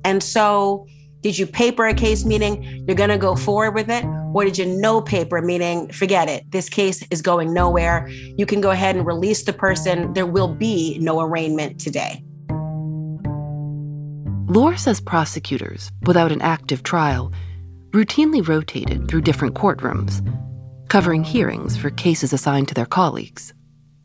And 0.05 0.23
so, 0.23 0.87
did 1.21 1.39
you 1.39 1.47
paper 1.47 1.87
a 1.87 1.95
case, 1.95 2.25
meaning 2.25 2.85
you're 2.87 2.97
going 2.97 3.11
to 3.11 3.19
go 3.19 3.35
forward 3.35 3.75
with 3.75 3.89
it? 3.89 4.05
Or 4.35 4.45
did 4.45 4.59
you 4.59 4.67
no 4.67 5.01
paper, 5.01 5.41
meaning 5.41 5.91
forget 5.91 6.29
it? 6.29 6.51
This 6.51 6.69
case 6.69 7.03
is 7.11 7.23
going 7.23 7.55
nowhere. 7.55 8.09
You 8.09 8.45
can 8.45 8.61
go 8.61 8.71
ahead 8.71 8.97
and 8.97 9.07
release 9.07 9.45
the 9.45 9.53
person. 9.53 10.13
There 10.13 10.27
will 10.27 10.49
be 10.49 10.99
no 11.01 11.21
arraignment 11.21 11.81
today. 11.81 12.23
Laura 14.55 14.79
says 14.79 15.01
prosecutors, 15.01 15.91
without 16.07 16.31
an 16.31 16.41
active 16.41 16.85
trial, 16.85 17.33
routinely 17.91 18.47
rotated 18.47 19.09
through 19.09 19.23
different 19.23 19.57
courtrooms, 19.57 20.23
covering 20.89 21.25
hearings 21.25 21.77
for 21.77 21.91
cases 21.91 22.33
assigned 22.33 22.69
to 22.69 22.75
their 22.75 22.87
colleagues. 22.87 23.53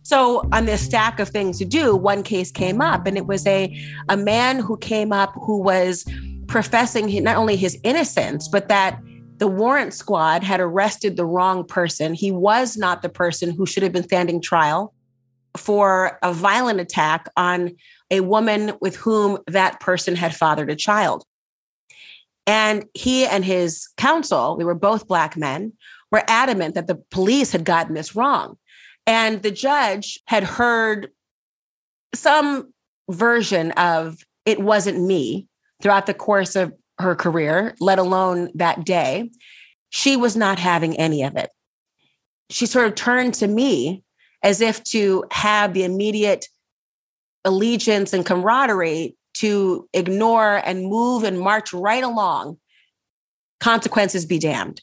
So 0.02 0.50
on 0.52 0.66
this 0.66 0.84
stack 0.84 1.20
of 1.20 1.30
things 1.30 1.60
to 1.60 1.66
do, 1.66 1.96
one 1.96 2.24
case 2.24 2.50
came 2.50 2.82
up, 2.82 3.06
and 3.06 3.16
it 3.16 3.28
was 3.28 3.46
a 3.46 3.80
a 4.10 4.18
man 4.18 4.58
who 4.58 4.76
came 4.78 5.14
up 5.14 5.34
who 5.36 5.62
was 5.62 6.04
professing 6.48 7.24
not 7.24 7.38
only 7.38 7.56
his 7.56 7.78
innocence, 7.84 8.48
but 8.48 8.70
that 8.70 9.00
the 9.38 9.48
warrant 9.48 9.94
squad 9.94 10.44
had 10.44 10.60
arrested 10.60 11.16
the 11.16 11.28
wrong 11.28 11.64
person. 11.64 12.16
He 12.16 12.32
was 12.32 12.76
not 12.76 13.04
the 13.04 13.10
person 13.10 13.52
who 13.52 13.68
should 13.68 13.84
have 13.84 13.94
been 13.94 14.04
standing 14.04 14.42
trial 14.42 14.96
for 15.56 16.18
a 16.24 16.34
violent 16.34 16.80
attack 16.80 17.30
on 17.38 17.76
a 18.12 18.22
woman 18.22 18.74
with 18.82 18.96
whom 18.96 19.38
that 19.48 19.80
person 19.80 20.16
had 20.16 20.36
fathered 20.36 20.70
a 20.70 20.76
child. 20.76 21.24
And 22.48 22.86
he 22.94 23.26
and 23.26 23.46
his 23.46 23.88
counsel, 23.98 24.58
we 24.58 24.64
were 24.64 24.76
both 24.76 25.08
Black 25.08 25.38
men, 25.38 25.74
were 26.12 26.24
adamant 26.28 26.76
that 26.76 26.88
the 26.88 26.96
police 27.12 27.52
had 27.52 27.64
gotten 27.64 27.94
this 27.94 28.16
wrong. 28.16 28.58
And 29.06 29.42
the 29.44 29.52
judge 29.52 30.20
had 30.26 30.44
heard 30.44 31.10
some 32.14 32.74
version 33.10 33.72
of 33.74 34.18
it 34.46 34.60
wasn't 34.60 35.06
me 35.06 35.48
throughout 35.82 36.06
the 36.06 36.14
course 36.14 36.56
of 36.56 36.74
her 36.98 37.16
career, 37.16 37.76
let 37.80 38.00
alone 38.00 38.50
that 38.56 38.84
day. 38.84 39.30
She 39.90 40.18
was 40.18 40.36
not 40.36 40.60
having 40.60 40.98
any 40.98 41.24
of 41.24 41.36
it. 41.36 41.50
She 42.50 42.66
sort 42.66 42.88
of 42.88 42.96
turned 42.96 43.36
to 43.36 43.48
me 43.48 44.04
as 44.44 44.62
if 44.62 44.84
to 44.86 45.26
have 45.32 45.74
the 45.74 45.84
immediate 45.84 46.48
allegiance 47.46 48.14
and 48.14 48.26
camaraderie 48.26 49.16
to 49.36 49.88
ignore 49.94 50.58
and 50.66 50.84
move 50.84 51.24
and 51.24 51.40
march 51.40 51.74
right 51.74 52.04
along. 52.04 52.58
Consequences 53.60 54.26
be 54.26 54.40
damned. 54.40 54.82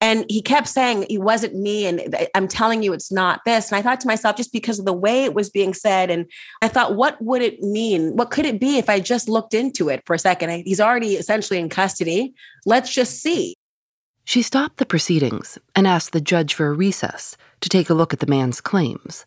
And 0.00 0.26
he 0.28 0.42
kept 0.42 0.68
saying, 0.68 1.06
it 1.08 1.22
wasn't 1.22 1.54
me. 1.54 1.86
And 1.86 2.14
I'm 2.34 2.46
telling 2.46 2.82
you, 2.82 2.92
it's 2.92 3.10
not 3.10 3.40
this. 3.46 3.70
And 3.70 3.78
I 3.78 3.82
thought 3.82 4.00
to 4.00 4.06
myself, 4.06 4.36
just 4.36 4.52
because 4.52 4.78
of 4.78 4.84
the 4.84 4.92
way 4.92 5.24
it 5.24 5.32
was 5.32 5.48
being 5.48 5.72
said, 5.72 6.10
and 6.10 6.26
I 6.60 6.68
thought, 6.68 6.94
what 6.94 7.20
would 7.22 7.40
it 7.40 7.62
mean? 7.62 8.14
What 8.14 8.30
could 8.30 8.44
it 8.44 8.60
be 8.60 8.76
if 8.76 8.90
I 8.90 9.00
just 9.00 9.30
looked 9.30 9.54
into 9.54 9.88
it 9.88 10.02
for 10.04 10.12
a 10.12 10.18
second? 10.18 10.50
He's 10.66 10.80
already 10.80 11.14
essentially 11.14 11.58
in 11.58 11.70
custody. 11.70 12.34
Let's 12.66 12.92
just 12.92 13.22
see. 13.22 13.54
She 14.26 14.42
stopped 14.42 14.76
the 14.76 14.86
proceedings 14.86 15.58
and 15.74 15.86
asked 15.86 16.12
the 16.12 16.20
judge 16.20 16.52
for 16.52 16.66
a 16.66 16.72
recess 16.72 17.36
to 17.60 17.70
take 17.70 17.88
a 17.88 17.94
look 17.94 18.12
at 18.12 18.20
the 18.20 18.26
man's 18.26 18.60
claims. 18.60 19.24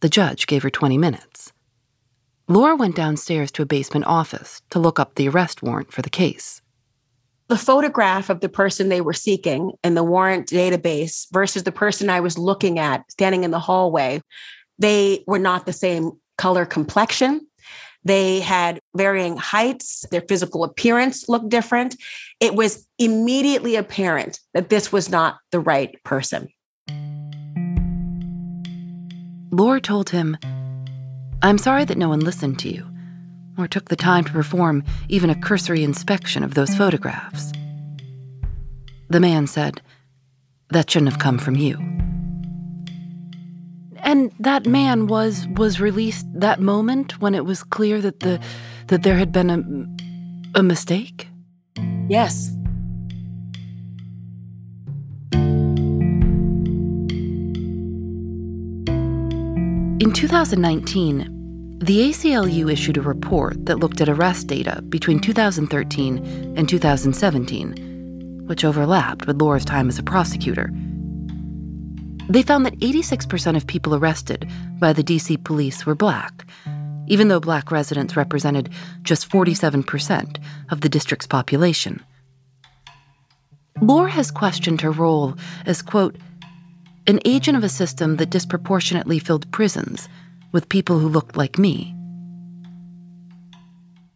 The 0.00 0.08
judge 0.08 0.46
gave 0.46 0.62
her 0.62 0.70
20 0.70 0.98
minutes. 0.98 1.52
Laura 2.48 2.74
went 2.74 2.96
downstairs 2.96 3.52
to 3.52 3.62
a 3.62 3.66
basement 3.66 4.06
office 4.06 4.60
to 4.70 4.78
look 4.78 4.98
up 4.98 5.14
the 5.14 5.28
arrest 5.28 5.62
warrant 5.62 5.92
for 5.92 6.02
the 6.02 6.10
case 6.10 6.60
the 7.50 7.58
photograph 7.58 8.30
of 8.30 8.40
the 8.40 8.48
person 8.48 8.88
they 8.88 9.00
were 9.00 9.12
seeking 9.12 9.72
in 9.82 9.94
the 9.94 10.04
warrant 10.04 10.48
database 10.48 11.26
versus 11.32 11.64
the 11.64 11.72
person 11.72 12.08
I 12.08 12.20
was 12.20 12.38
looking 12.38 12.78
at 12.78 13.10
standing 13.10 13.42
in 13.42 13.50
the 13.50 13.58
hallway, 13.58 14.22
they 14.78 15.24
were 15.26 15.38
not 15.40 15.66
the 15.66 15.72
same 15.72 16.12
color 16.38 16.64
complexion. 16.64 17.44
They 18.04 18.38
had 18.38 18.78
varying 18.94 19.36
heights, 19.36 20.06
their 20.12 20.22
physical 20.22 20.62
appearance 20.62 21.28
looked 21.28 21.48
different. 21.48 21.96
It 22.38 22.54
was 22.54 22.86
immediately 23.00 23.74
apparent 23.74 24.38
that 24.54 24.68
this 24.68 24.92
was 24.92 25.10
not 25.10 25.38
the 25.50 25.60
right 25.60 26.00
person. 26.04 26.48
Laura 29.50 29.80
told 29.80 30.10
him, 30.10 30.36
I'm 31.42 31.58
sorry 31.58 31.84
that 31.84 31.98
no 31.98 32.08
one 32.08 32.20
listened 32.20 32.58
to 32.60 32.68
you 32.68 32.86
or 33.58 33.66
took 33.66 33.88
the 33.88 33.96
time 33.96 34.24
to 34.24 34.32
perform 34.32 34.84
even 35.08 35.30
a 35.30 35.34
cursory 35.34 35.82
inspection 35.82 36.42
of 36.42 36.54
those 36.54 36.74
photographs. 36.74 37.52
The 39.08 39.20
man 39.20 39.46
said, 39.46 39.82
That 40.70 40.90
shouldn't 40.90 41.10
have 41.12 41.20
come 41.20 41.38
from 41.38 41.56
you. 41.56 41.78
And 44.02 44.32
that 44.38 44.66
man 44.66 45.08
was 45.08 45.46
was 45.56 45.80
released 45.80 46.26
that 46.32 46.60
moment 46.60 47.20
when 47.20 47.34
it 47.34 47.44
was 47.44 47.62
clear 47.62 48.00
that 48.00 48.20
the 48.20 48.40
that 48.86 49.02
there 49.02 49.18
had 49.18 49.32
been 49.32 49.50
a 49.50 50.58
a 50.58 50.62
mistake? 50.62 51.28
Yes. 52.08 52.50
In 60.10 60.14
2019, 60.14 61.78
the 61.78 62.10
ACLU 62.10 62.72
issued 62.72 62.96
a 62.96 63.00
report 63.00 63.64
that 63.66 63.78
looked 63.78 64.00
at 64.00 64.08
arrest 64.08 64.48
data 64.48 64.82
between 64.88 65.20
2013 65.20 66.56
and 66.56 66.68
2017, 66.68 68.42
which 68.48 68.64
overlapped 68.64 69.28
with 69.28 69.40
Laura's 69.40 69.64
time 69.64 69.88
as 69.88 70.00
a 70.00 70.02
prosecutor. 70.02 70.72
They 72.28 72.42
found 72.42 72.66
that 72.66 72.76
86% 72.80 73.56
of 73.56 73.68
people 73.68 73.94
arrested 73.94 74.50
by 74.80 74.92
the 74.92 75.04
DC 75.04 75.44
police 75.44 75.86
were 75.86 75.94
black, 75.94 76.44
even 77.06 77.28
though 77.28 77.38
black 77.38 77.70
residents 77.70 78.16
represented 78.16 78.68
just 79.02 79.30
47% 79.30 80.38
of 80.72 80.80
the 80.80 80.88
district's 80.88 81.28
population. 81.28 82.02
Laura 83.80 84.10
has 84.10 84.32
questioned 84.32 84.80
her 84.80 84.90
role 84.90 85.36
as, 85.66 85.82
quote, 85.82 86.16
an 87.10 87.20
agent 87.24 87.56
of 87.56 87.64
a 87.64 87.68
system 87.68 88.16
that 88.16 88.30
disproportionately 88.30 89.18
filled 89.18 89.50
prisons 89.50 90.08
with 90.52 90.68
people 90.68 90.98
who 91.00 91.08
looked 91.08 91.36
like 91.36 91.58
me. 91.58 91.94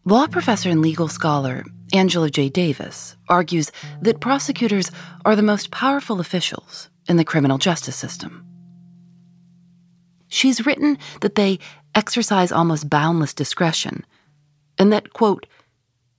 Law 0.04 0.28
professor 0.28 0.70
and 0.70 0.80
legal 0.80 1.08
scholar 1.08 1.64
Angela 1.92 2.30
J. 2.30 2.48
Davis 2.48 3.16
argues 3.28 3.72
that 4.00 4.20
prosecutors 4.20 4.92
are 5.24 5.34
the 5.34 5.42
most 5.42 5.70
powerful 5.72 6.20
officials 6.20 6.88
in 7.08 7.16
the 7.16 7.24
criminal 7.24 7.58
justice 7.58 7.96
system. 7.96 8.44
She's 10.28 10.64
written 10.64 10.96
that 11.20 11.34
they 11.34 11.58
exercise 11.96 12.52
almost 12.52 12.88
boundless 12.88 13.34
discretion, 13.34 14.04
and 14.78 14.92
that, 14.92 15.12
quote, 15.12 15.46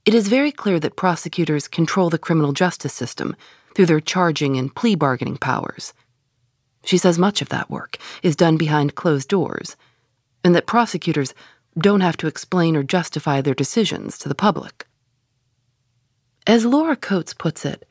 it 0.04 0.14
is 0.14 0.28
very 0.28 0.52
clear 0.52 0.78
that 0.80 0.96
prosecutors 0.96 1.68
control 1.68 2.10
the 2.10 2.18
criminal 2.18 2.52
justice 2.52 2.92
system 2.92 3.34
through 3.74 3.86
their 3.86 4.00
charging 4.00 4.56
and 4.56 4.74
plea 4.74 4.94
bargaining 4.94 5.36
powers. 5.38 5.92
She 6.86 6.98
says 6.98 7.18
much 7.18 7.42
of 7.42 7.48
that 7.48 7.68
work 7.68 7.98
is 8.22 8.36
done 8.36 8.56
behind 8.56 8.94
closed 8.94 9.28
doors 9.28 9.76
and 10.44 10.54
that 10.54 10.68
prosecutors 10.68 11.34
don't 11.76 12.00
have 12.00 12.16
to 12.18 12.28
explain 12.28 12.76
or 12.76 12.84
justify 12.84 13.40
their 13.40 13.54
decisions 13.54 14.16
to 14.18 14.28
the 14.28 14.36
public. 14.36 14.86
As 16.46 16.64
Laura 16.64 16.94
Coates 16.94 17.34
puts 17.34 17.64
it, 17.64 17.88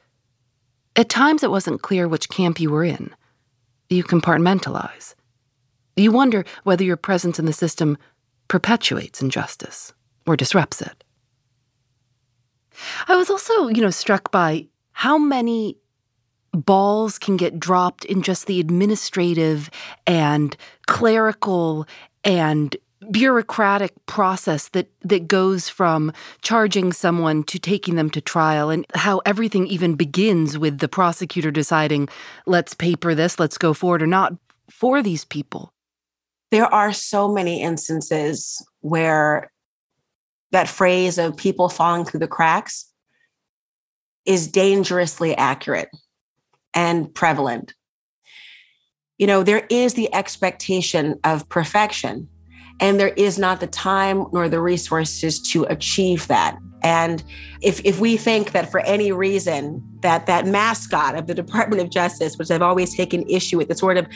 at 0.96 1.10
times 1.10 1.44
it 1.44 1.52
wasn't 1.52 1.82
clear 1.82 2.08
which 2.08 2.30
camp 2.30 2.58
you 2.58 2.70
were 2.70 2.86
in. 2.86 3.14
You 3.90 4.02
compartmentalize. 4.02 5.14
You 5.98 6.14
wonder 6.14 6.46
whether 6.64 6.86
your 6.86 6.96
presence 6.96 7.38
in 7.38 7.46
the 7.46 7.52
system 7.52 7.98
perpetuates 8.48 9.22
injustice 9.22 9.94
or 10.25 10.38
disrupts 10.38 10.82
it. 10.82 11.04
I 13.10 13.18
was 13.18 13.30
also, 13.30 13.68
you 13.68 13.82
know, 13.82 13.90
struck 13.90 14.32
by 14.32 14.68
how 14.94 15.18
many 15.18 15.78
balls 16.56 17.20
can 17.20 17.38
get 17.38 17.60
dropped 17.60 18.06
in 18.06 18.22
just 18.22 18.48
the 18.48 18.60
administrative 18.60 19.70
and 20.08 20.56
clerical 20.88 21.88
and 22.24 22.76
bureaucratic 23.12 23.94
process 24.06 24.70
that 24.70 24.90
that 25.02 25.28
goes 25.28 25.70
from 25.70 26.12
charging 26.42 26.92
someone 26.92 27.44
to 27.44 27.60
taking 27.60 27.96
them 27.96 28.10
to 28.10 28.22
trial 28.22 28.70
and 28.70 28.86
how 28.96 29.22
everything 29.26 29.68
even 29.68 29.96
begins 29.96 30.58
with 30.58 30.80
the 30.80 30.88
prosecutor 30.88 31.52
deciding 31.52 32.08
let's 32.46 32.74
paper 32.74 33.13
this 33.13 33.38
let's 33.39 33.58
go 33.58 33.74
forward 33.74 34.02
or 34.02 34.08
not 34.08 34.34
for 34.70 35.04
these 35.04 35.26
people. 35.26 35.72
There 36.52 36.65
are 36.74 36.94
so 36.94 37.32
many 37.32 37.62
instances 37.62 38.65
where 38.82 39.52
that 40.52 40.70
phrase 40.70 41.18
of 41.18 41.36
people 41.36 41.70
falling 41.70 42.06
through 42.06 42.22
the 42.22 42.28
cracks 42.28 42.91
is 44.26 44.48
dangerously 44.48 45.36
accurate 45.36 45.89
and 46.76 47.14
prevalent 47.14 47.74
you 49.18 49.28
know, 49.28 49.44
there 49.44 49.66
is 49.70 49.94
the 49.94 50.14
expectation 50.14 51.20
of 51.24 51.48
perfection, 51.48 52.28
and 52.82 53.00
there 53.00 53.14
is 53.16 53.40
not 53.40 53.62
the 53.62 53.68
time 53.68 54.26
nor 54.34 54.50
the 54.50 54.60
resources 54.60 55.42
to 55.52 55.64
achieve 55.66 56.28
that. 56.28 56.58
And 56.84 57.24
if, 57.62 57.84
if 57.86 58.00
we 58.00 58.18
think 58.18 58.52
that 58.52 58.70
for 58.70 58.82
any 58.82 59.12
reason 59.12 59.82
that 60.02 60.26
that 60.26 60.46
mascot 60.46 61.16
of 61.16 61.28
the 61.28 61.34
Department 61.34 61.82
of 61.82 61.90
Justice, 61.90 62.38
which 62.38 62.52
I've 62.52 62.62
always 62.62 62.94
taken 62.94 63.28
issue 63.30 63.58
with, 63.58 63.70
the 63.70 63.76
sort 63.76 63.98
of 63.98 64.08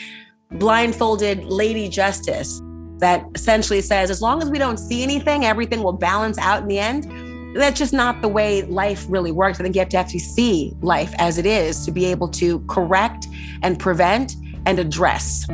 blindfolded 0.52 1.44
lady 1.46 1.88
justice 1.88 2.60
that 2.98 3.24
essentially 3.34 3.80
says, 3.80 4.10
as 4.10 4.20
long 4.20 4.42
as 4.42 4.50
we 4.50 4.58
don't 4.58 4.76
see 4.76 5.02
anything, 5.02 5.46
everything 5.46 5.82
will 5.82 5.94
balance 5.94 6.36
out 6.36 6.62
in 6.62 6.68
the 6.68 6.78
end. 6.78 7.29
That's 7.54 7.78
just 7.78 7.92
not 7.92 8.22
the 8.22 8.28
way 8.28 8.62
life 8.62 9.04
really 9.08 9.32
works. 9.32 9.58
I 9.58 9.62
think 9.62 9.74
you 9.74 9.80
have 9.80 9.88
to 9.90 9.96
actually 9.96 10.20
see 10.20 10.72
life 10.80 11.12
as 11.18 11.36
it 11.36 11.46
is 11.46 11.84
to 11.84 11.90
be 11.90 12.04
able 12.06 12.28
to 12.28 12.60
correct 12.68 13.26
and 13.62 13.78
prevent 13.78 14.36
and 14.66 14.78
address. 14.78 15.46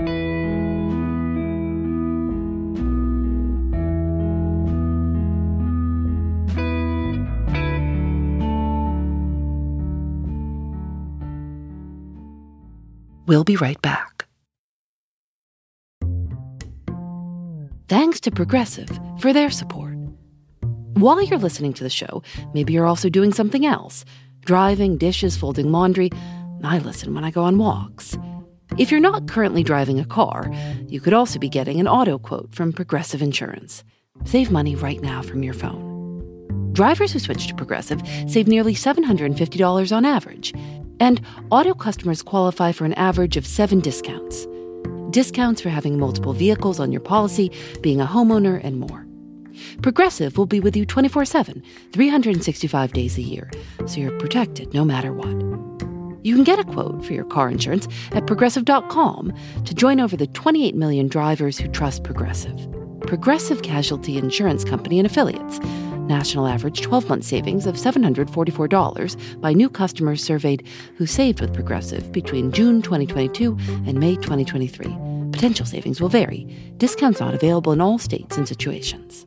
We'll 13.27 13.45
be 13.45 13.57
right 13.57 13.81
back. 13.83 14.29
Thanks 17.89 18.21
to 18.21 18.31
Progressive 18.31 18.89
for 19.19 19.33
their 19.33 19.51
support. 19.51 19.96
While 20.97 21.23
you're 21.23 21.39
listening 21.39 21.75
to 21.75 21.85
the 21.85 21.91
show, 21.91 22.23
maybe 22.55 22.73
you're 22.73 22.87
also 22.87 23.11
doing 23.11 23.35
something 23.35 23.67
else 23.67 24.07
driving, 24.47 24.97
dishes, 24.97 25.37
folding 25.37 25.71
laundry. 25.71 26.11
I 26.65 26.79
listen 26.79 27.15
when 27.15 27.23
I 27.23 27.31
go 27.31 27.43
on 27.43 27.59
walks. 27.59 28.17
If 28.79 28.91
you're 28.91 28.99
not 28.99 29.29
currently 29.29 29.63
driving 29.63 30.01
a 30.01 30.07
car, 30.07 30.51
you 30.89 31.01
could 31.03 31.13
also 31.13 31.39
be 31.39 31.51
getting 31.51 31.81
an 31.81 31.87
auto 31.87 32.19
quote 32.19 32.55
from 32.55 32.73
Progressive 32.73 33.21
Insurance. 33.21 33.85
Save 34.25 34.51
money 34.51 34.75
right 34.75 35.03
now 35.03 35.21
from 35.21 35.43
your 35.43 35.53
phone. 35.53 36.73
Drivers 36.73 37.13
who 37.13 37.19
switch 37.19 37.47
to 37.49 37.55
Progressive 37.55 38.01
save 38.27 38.49
nearly 38.49 38.73
$750 38.73 39.95
on 39.95 40.07
average, 40.07 40.55
and 40.99 41.21
auto 41.51 41.75
customers 41.75 42.23
qualify 42.23 42.73
for 42.73 42.87
an 42.87 42.95
average 42.95 43.37
of 43.37 43.47
seven 43.47 43.81
discounts. 43.81 44.47
Discounts 45.11 45.61
for 45.61 45.69
having 45.69 45.99
multiple 45.99 46.33
vehicles 46.33 46.81
on 46.81 46.91
your 46.91 47.03
policy, 47.03 47.53
being 47.83 48.01
a 48.01 48.07
homeowner, 48.07 48.59
and 48.65 48.81
more. 48.81 49.06
Progressive 49.83 50.39
will 50.39 50.47
be 50.47 50.61
with 50.61 50.77
you 50.77 50.87
24 50.87 51.25
7, 51.25 51.63
365 51.93 52.93
days 52.93 53.19
a 53.19 53.23
year, 53.23 53.51
so 53.87 54.01
you're 54.01 54.19
protected 54.19 54.73
no 54.75 54.85
matter 54.85 55.13
what. 55.13 55.35
You 56.27 56.35
can 56.35 56.43
get 56.43 56.59
a 56.59 56.65
quote 56.65 57.05
for 57.05 57.13
your 57.13 57.25
car 57.25 57.49
insurance 57.49 57.87
at 58.11 58.27
progressive.com 58.27 59.33
to 59.65 59.75
join 59.75 60.01
over 60.01 60.17
the 60.17 60.27
28 60.27 60.75
million 60.75 61.07
drivers 61.07 61.57
who 61.57 61.69
trust 61.69 62.03
Progressive. 62.03 62.69
Progressive 63.03 63.63
Casualty 63.63 64.19
Insurance 64.19 64.65
Company 64.65 64.99
and 64.99 65.07
Affiliates. 65.07 65.61
National 66.09 66.49
average 66.49 66.81
12 66.83 67.09
month 67.09 67.25
savings 67.25 67.67
of 67.67 67.77
$744 67.77 69.41
by 69.41 69.53
new 69.53 69.71
customers 69.71 70.23
surveyed 70.23 70.67
who 70.97 71.07
saved 71.07 71.41
with 71.41 71.55
Progressive 71.55 72.11
between 72.11 72.51
June 72.51 72.83
2022 72.83 73.57
and 73.87 73.95
May 73.95 74.17
2023. 74.17 74.87
Potential 75.33 75.67
savings 75.67 76.01
will 76.01 76.09
vary. 76.09 76.45
Discounts 76.79 77.21
not 77.21 77.35
available 77.35 77.73
in 77.73 77.81
all 77.81 77.99
states 77.99 78.37
and 78.37 78.49
situations. 78.49 79.27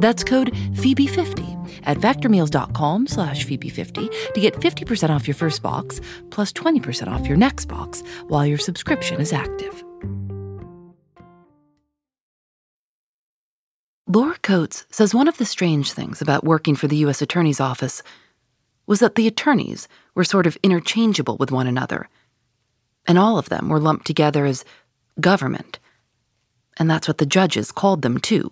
That's 0.00 0.24
code 0.24 0.52
Phoebe50 0.52 1.82
at 1.84 1.98
factormeals.com 1.98 3.06
slash 3.06 3.46
Phoebe50 3.46 4.32
to 4.34 4.40
get 4.40 4.54
50% 4.54 5.10
off 5.10 5.28
your 5.28 5.34
first 5.34 5.62
box, 5.62 6.00
plus 6.30 6.52
20% 6.52 7.08
off 7.08 7.26
your 7.26 7.36
next 7.36 7.66
box 7.66 8.02
while 8.28 8.46
your 8.46 8.58
subscription 8.58 9.20
is 9.20 9.32
active. 9.32 9.84
Laura 14.12 14.36
Coates 14.42 14.86
says 14.90 15.14
one 15.14 15.28
of 15.28 15.38
the 15.38 15.44
strange 15.44 15.92
things 15.92 16.20
about 16.20 16.42
working 16.42 16.74
for 16.74 16.88
the 16.88 16.96
U.S. 16.96 17.22
Attorney's 17.22 17.60
Office 17.60 18.02
was 18.88 18.98
that 18.98 19.14
the 19.14 19.28
attorneys 19.28 19.86
were 20.16 20.24
sort 20.24 20.48
of 20.48 20.58
interchangeable 20.64 21.36
with 21.36 21.52
one 21.52 21.68
another, 21.68 22.08
and 23.06 23.18
all 23.18 23.38
of 23.38 23.48
them 23.50 23.68
were 23.68 23.78
lumped 23.78 24.08
together 24.08 24.46
as 24.46 24.64
government. 25.20 25.78
And 26.76 26.90
that's 26.90 27.06
what 27.06 27.18
the 27.18 27.26
judges 27.26 27.70
called 27.70 28.02
them, 28.02 28.18
too. 28.18 28.50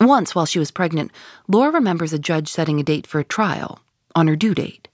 Once, 0.00 0.34
while 0.34 0.46
she 0.46 0.58
was 0.58 0.70
pregnant, 0.70 1.10
Laura 1.46 1.70
remembers 1.70 2.12
a 2.12 2.18
judge 2.18 2.48
setting 2.48 2.80
a 2.80 2.82
date 2.82 3.06
for 3.06 3.20
a 3.20 3.24
trial 3.24 3.80
on 4.14 4.26
her 4.26 4.36
due 4.36 4.54
date. 4.54 4.88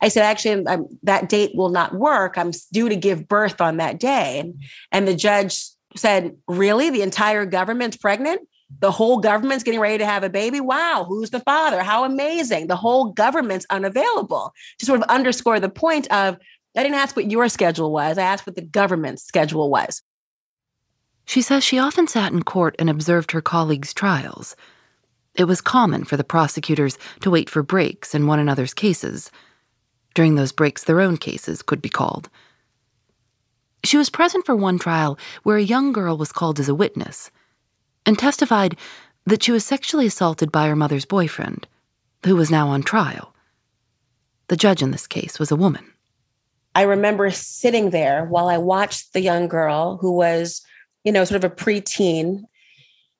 I 0.00 0.08
said, 0.08 0.24
actually, 0.24 0.66
I'm, 0.66 0.86
that 1.02 1.28
date 1.28 1.52
will 1.54 1.68
not 1.68 1.94
work. 1.94 2.38
I'm 2.38 2.52
due 2.72 2.88
to 2.88 2.96
give 2.96 3.28
birth 3.28 3.60
on 3.60 3.76
that 3.78 4.00
day. 4.00 4.52
And 4.92 5.06
the 5.06 5.14
judge 5.14 5.62
said, 5.96 6.36
Really? 6.48 6.90
The 6.90 7.02
entire 7.02 7.44
government's 7.44 7.96
pregnant? 7.96 8.40
The 8.78 8.92
whole 8.92 9.18
government's 9.18 9.64
getting 9.64 9.80
ready 9.80 9.98
to 9.98 10.06
have 10.06 10.22
a 10.22 10.30
baby? 10.30 10.60
Wow, 10.60 11.04
who's 11.08 11.30
the 11.30 11.40
father? 11.40 11.82
How 11.82 12.04
amazing. 12.04 12.68
The 12.68 12.76
whole 12.76 13.12
government's 13.12 13.66
unavailable. 13.68 14.54
To 14.78 14.86
sort 14.86 15.02
of 15.02 15.08
underscore 15.08 15.58
the 15.58 15.68
point 15.68 16.10
of, 16.12 16.36
I 16.76 16.82
didn't 16.84 16.94
ask 16.94 17.16
what 17.16 17.30
your 17.30 17.48
schedule 17.48 17.92
was, 17.92 18.16
I 18.16 18.22
asked 18.22 18.46
what 18.46 18.54
the 18.54 18.62
government's 18.62 19.24
schedule 19.24 19.70
was. 19.70 20.02
She 21.30 21.42
says 21.42 21.62
she 21.62 21.78
often 21.78 22.08
sat 22.08 22.32
in 22.32 22.42
court 22.42 22.74
and 22.76 22.90
observed 22.90 23.30
her 23.30 23.40
colleagues' 23.40 23.94
trials. 23.94 24.56
It 25.36 25.44
was 25.44 25.60
common 25.60 26.02
for 26.02 26.16
the 26.16 26.24
prosecutors 26.24 26.98
to 27.20 27.30
wait 27.30 27.48
for 27.48 27.62
breaks 27.62 28.16
in 28.16 28.26
one 28.26 28.40
another's 28.40 28.74
cases. 28.74 29.30
During 30.16 30.34
those 30.34 30.50
breaks, 30.50 30.82
their 30.82 31.00
own 31.00 31.16
cases 31.16 31.62
could 31.62 31.80
be 31.80 31.88
called. 31.88 32.28
She 33.84 33.96
was 33.96 34.10
present 34.10 34.44
for 34.44 34.56
one 34.56 34.76
trial 34.76 35.16
where 35.44 35.56
a 35.56 35.62
young 35.62 35.92
girl 35.92 36.16
was 36.16 36.32
called 36.32 36.58
as 36.58 36.68
a 36.68 36.74
witness 36.74 37.30
and 38.04 38.18
testified 38.18 38.76
that 39.24 39.44
she 39.44 39.52
was 39.52 39.64
sexually 39.64 40.06
assaulted 40.06 40.50
by 40.50 40.66
her 40.66 40.74
mother's 40.74 41.04
boyfriend, 41.04 41.68
who 42.26 42.34
was 42.34 42.50
now 42.50 42.66
on 42.66 42.82
trial. 42.82 43.32
The 44.48 44.56
judge 44.56 44.82
in 44.82 44.90
this 44.90 45.06
case 45.06 45.38
was 45.38 45.52
a 45.52 45.56
woman. 45.64 45.92
I 46.74 46.82
remember 46.82 47.30
sitting 47.30 47.90
there 47.90 48.24
while 48.24 48.48
I 48.48 48.58
watched 48.58 49.12
the 49.12 49.20
young 49.20 49.46
girl 49.46 49.96
who 49.98 50.10
was, 50.10 50.62
you 51.04 51.12
know, 51.12 51.24
sort 51.24 51.44
of 51.44 51.50
a 51.50 51.54
preteen. 51.54 52.42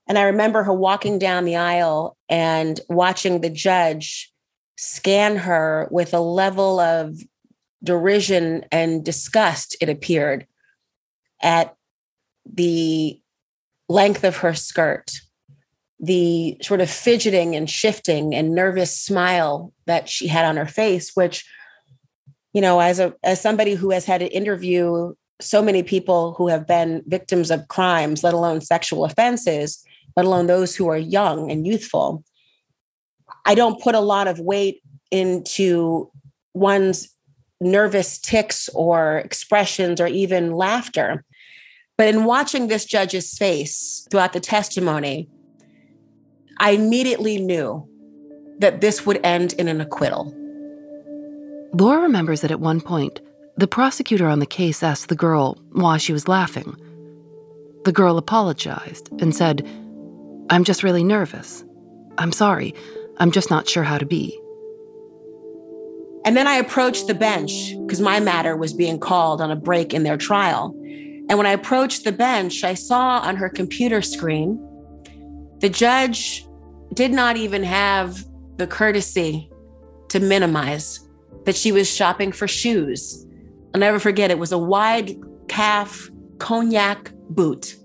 And 0.06 0.18
I 0.18 0.22
remember 0.22 0.62
her 0.62 0.72
walking 0.72 1.18
down 1.18 1.44
the 1.44 1.56
aisle 1.56 2.16
and 2.28 2.80
watching 2.88 3.40
the 3.40 3.50
judge 3.50 4.32
scan 4.76 5.36
her 5.36 5.88
with 5.90 6.14
a 6.14 6.20
level 6.20 6.80
of 6.80 7.16
derision 7.82 8.64
and 8.72 9.04
disgust, 9.04 9.76
it 9.80 9.88
appeared, 9.88 10.46
at 11.42 11.74
the 12.44 13.20
length 13.88 14.24
of 14.24 14.38
her 14.38 14.54
skirt, 14.54 15.12
the 15.98 16.56
sort 16.62 16.80
of 16.80 16.90
fidgeting 16.90 17.54
and 17.54 17.68
shifting 17.68 18.34
and 18.34 18.54
nervous 18.54 18.96
smile 18.96 19.72
that 19.86 20.08
she 20.08 20.26
had 20.26 20.44
on 20.44 20.56
her 20.56 20.66
face, 20.66 21.12
which, 21.14 21.46
you 22.52 22.60
know, 22.60 22.80
as 22.80 22.98
a 22.98 23.14
as 23.22 23.40
somebody 23.40 23.74
who 23.74 23.90
has 23.90 24.04
had 24.04 24.22
an 24.22 24.28
interview 24.28 25.14
so 25.40 25.62
many 25.62 25.82
people 25.82 26.34
who 26.34 26.48
have 26.48 26.66
been 26.66 27.02
victims 27.06 27.50
of 27.50 27.68
crimes, 27.68 28.22
let 28.22 28.34
alone 28.34 28.60
sexual 28.60 29.04
offenses, 29.04 29.82
let 30.16 30.26
alone 30.26 30.46
those 30.46 30.76
who 30.76 30.88
are 30.88 30.98
young 30.98 31.50
and 31.50 31.66
youthful, 31.66 32.24
I 33.46 33.54
don't 33.54 33.80
put 33.80 33.94
a 33.94 34.00
lot 34.00 34.28
of 34.28 34.38
weight 34.38 34.82
into 35.10 36.10
one's 36.54 37.08
nervous 37.60 38.18
tics 38.18 38.68
or 38.74 39.18
expressions 39.18 40.00
or 40.00 40.06
even 40.06 40.52
laughter. 40.52 41.24
But 41.96 42.08
in 42.08 42.24
watching 42.24 42.68
this 42.68 42.84
judge's 42.84 43.36
face 43.36 44.06
throughout 44.10 44.32
the 44.32 44.40
testimony, 44.40 45.28
I 46.58 46.72
immediately 46.72 47.38
knew 47.38 47.86
that 48.58 48.80
this 48.80 49.04
would 49.06 49.20
end 49.24 49.54
in 49.54 49.68
an 49.68 49.80
acquittal. 49.80 50.34
Laura 51.72 52.00
remembers 52.00 52.40
that 52.40 52.50
at 52.50 52.60
one 52.60 52.80
point, 52.80 53.20
the 53.60 53.68
prosecutor 53.68 54.26
on 54.26 54.38
the 54.38 54.46
case 54.46 54.82
asked 54.82 55.08
the 55.08 55.14
girl 55.14 55.58
why 55.72 55.98
she 55.98 56.12
was 56.12 56.28
laughing. 56.28 56.74
The 57.84 57.92
girl 57.92 58.16
apologized 58.16 59.10
and 59.20 59.34
said, 59.34 59.66
I'm 60.48 60.64
just 60.64 60.82
really 60.82 61.04
nervous. 61.04 61.62
I'm 62.16 62.32
sorry. 62.32 62.74
I'm 63.18 63.30
just 63.30 63.50
not 63.50 63.68
sure 63.68 63.82
how 63.82 63.98
to 63.98 64.06
be. 64.06 64.38
And 66.24 66.36
then 66.36 66.46
I 66.46 66.54
approached 66.54 67.06
the 67.06 67.14
bench 67.14 67.74
because 67.86 68.00
my 68.00 68.18
matter 68.20 68.56
was 68.56 68.72
being 68.72 68.98
called 68.98 69.40
on 69.40 69.50
a 69.50 69.56
break 69.56 69.92
in 69.92 70.04
their 70.04 70.16
trial. 70.16 70.74
And 71.28 71.36
when 71.36 71.46
I 71.46 71.52
approached 71.52 72.04
the 72.04 72.12
bench, 72.12 72.64
I 72.64 72.74
saw 72.74 73.20
on 73.20 73.36
her 73.36 73.48
computer 73.48 74.02
screen 74.02 74.58
the 75.60 75.68
judge 75.68 76.46
did 76.94 77.12
not 77.12 77.36
even 77.36 77.62
have 77.62 78.24
the 78.56 78.66
courtesy 78.66 79.50
to 80.08 80.18
minimize 80.18 81.06
that 81.44 81.56
she 81.56 81.72
was 81.72 81.94
shopping 81.94 82.32
for 82.32 82.48
shoes. 82.48 83.26
I'll 83.74 83.80
never 83.80 83.98
forget, 83.98 84.30
it 84.30 84.38
was 84.38 84.52
a 84.52 84.58
wide 84.58 85.16
calf 85.48 86.10
cognac 86.38 87.12
boot. 87.28 87.76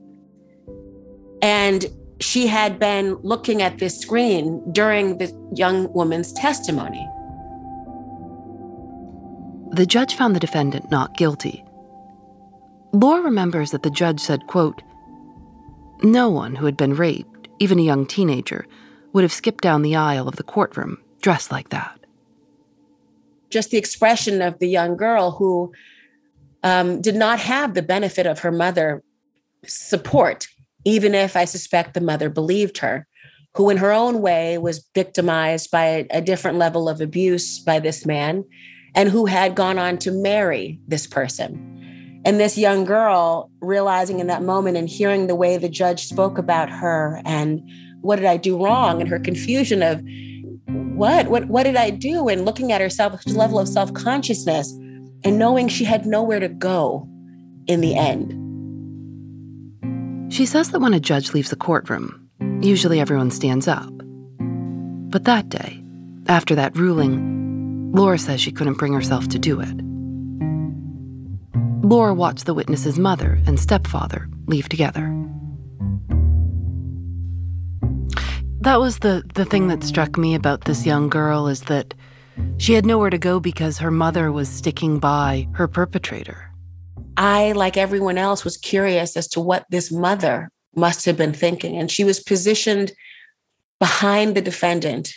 And 1.42 1.86
she 2.20 2.48
had 2.48 2.80
been 2.80 3.16
looking 3.16 3.62
at 3.62 3.78
this 3.78 4.00
screen 4.00 4.64
during 4.72 5.18
the 5.18 5.32
young 5.54 5.92
woman's 5.94 6.32
testimony. 6.34 7.06
The 9.72 9.86
judge 9.86 10.16
found 10.16 10.36
the 10.36 10.40
defendant 10.40 10.90
not 10.90 11.18
guilty 11.18 11.66
Laura 12.96 13.22
remembers 13.22 13.72
that 13.72 13.84
the 13.84 13.90
judge 13.90 14.22
said, 14.22 14.48
quote, 14.48 14.82
No 16.02 16.30
one 16.30 16.56
who 16.56 16.66
had 16.66 16.78
been 16.78 16.96
raped, 16.96 17.50
even 17.60 17.78
a 17.78 17.84
young 17.84 18.06
teenager, 18.06 18.66
would 19.12 19.24
have 19.26 19.34
skipped 19.34 19.62
down 19.62 19.82
the 19.82 19.98
aisle 19.98 20.30
of 20.30 20.38
the 20.38 20.44
courtroom 20.44 20.98
dressed 21.22 21.52
like 21.52 21.70
that. 21.70 22.00
Just 23.56 23.72
the 23.72 23.78
expression 23.78 24.42
of 24.42 24.60
the 24.60 24.68
young 24.68 24.98
girl 24.98 25.32
who 25.32 25.72
um, 26.62 27.00
did 27.00 27.16
not 27.16 27.40
have 27.40 27.74
the 27.74 27.82
benefit 27.82 28.28
of 28.28 28.40
her 28.40 28.52
mother 28.52 29.02
support, 29.66 30.48
even 30.84 31.16
if 31.16 31.38
I 31.38 31.46
suspect 31.46 31.94
the 31.94 32.02
mother 32.02 32.30
believed 32.30 32.80
her, 32.80 33.08
who 33.54 33.70
in 33.70 33.78
her 33.78 33.94
own 33.94 34.20
way 34.20 34.58
was 34.58 34.86
victimized 34.94 35.72
by 35.72 35.86
a, 35.86 36.08
a 36.10 36.22
different 36.22 36.58
level 36.58 36.90
of 36.90 37.00
abuse 37.00 37.60
by 37.60 37.80
this 37.80 38.06
man, 38.06 38.44
and 38.94 39.08
who 39.08 39.26
had 39.26 39.56
gone 39.56 39.80
on 39.80 40.00
to 40.00 40.12
marry 40.12 40.78
this 40.90 41.08
person. 41.08 42.22
And 42.26 42.42
this 42.42 42.58
young 42.58 42.84
girl 42.84 43.50
realizing 43.62 44.20
in 44.20 44.28
that 44.28 44.44
moment 44.44 44.76
and 44.76 44.90
hearing 44.90 45.28
the 45.28 45.36
way 45.36 45.56
the 45.56 45.70
judge 45.70 46.08
spoke 46.08 46.38
about 46.38 46.70
her 46.70 47.22
and 47.24 47.62
what 48.02 48.18
did 48.18 48.26
I 48.26 48.36
do 48.36 48.62
wrong 48.62 49.00
and 49.00 49.10
her 49.10 49.18
confusion 49.18 49.82
of 49.82 50.02
what 50.96 51.28
what 51.28 51.46
what 51.46 51.64
did 51.64 51.76
I 51.76 51.90
do 51.90 52.28
and 52.30 52.46
looking 52.46 52.72
at 52.72 52.82
herself 52.82 53.26
level 53.28 53.60
of 53.60 53.68
self-consciousness 53.68 54.72
and 55.24 55.38
knowing 55.38 55.68
she 55.68 55.84
had 55.84 56.06
nowhere 56.06 56.40
to 56.40 56.48
go 56.50 57.08
in 57.68 57.82
the 57.82 57.96
end. 57.96 58.42
She 60.32 60.46
says 60.46 60.72
that 60.72 60.80
when 60.80 60.94
a 60.94 61.00
judge 61.00 61.34
leaves 61.34 61.50
the 61.50 61.56
courtroom, 61.56 62.30
usually 62.62 63.00
everyone 63.00 63.32
stands 63.32 63.68
up. 63.68 63.92
But 65.10 65.26
that 65.26 65.50
day, 65.50 65.84
after 66.28 66.56
that 66.56 66.76
ruling, 66.76 67.92
Laura 67.94 68.18
says 68.18 68.42
she 68.42 68.52
couldn't 68.52 68.78
bring 68.78 68.94
herself 68.94 69.28
to 69.30 69.40
do 69.40 69.62
it. 69.62 69.76
Laura 71.86 72.14
watched 72.14 72.46
the 72.46 72.54
witness's 72.54 72.98
mother 72.98 73.40
and 73.46 73.60
stepfather 73.60 74.28
leave 74.48 74.68
together. 74.68 75.14
That 78.66 78.80
was 78.80 78.98
the, 78.98 79.22
the 79.36 79.46
thing 79.46 79.68
that 79.68 79.84
struck 79.84 80.18
me 80.18 80.34
about 80.34 80.66
this 80.66 80.88
young 80.88 81.08
girl 81.08 81.48
is 81.48 81.62
that 81.66 81.94
she 82.58 82.74
had 82.74 82.84
nowhere 82.84 83.12
to 83.12 83.20
go 83.20 83.40
because 83.40 83.78
her 83.78 83.92
mother 83.92 84.32
was 84.32 84.50
sticking 84.50 84.98
by 84.98 85.48
her 85.54 85.68
perpetrator. 85.68 86.52
I, 87.16 87.52
like 87.52 87.78
everyone 87.78 88.18
else, 88.18 88.44
was 88.44 88.58
curious 88.58 89.16
as 89.16 89.28
to 89.30 89.40
what 89.40 89.68
this 89.70 89.92
mother 89.92 90.50
must 90.76 91.06
have 91.06 91.16
been 91.16 91.32
thinking. 91.32 91.78
And 91.78 91.92
she 91.92 92.04
was 92.04 92.20
positioned 92.20 92.92
behind 93.80 94.34
the 94.34 94.42
defendant 94.42 95.14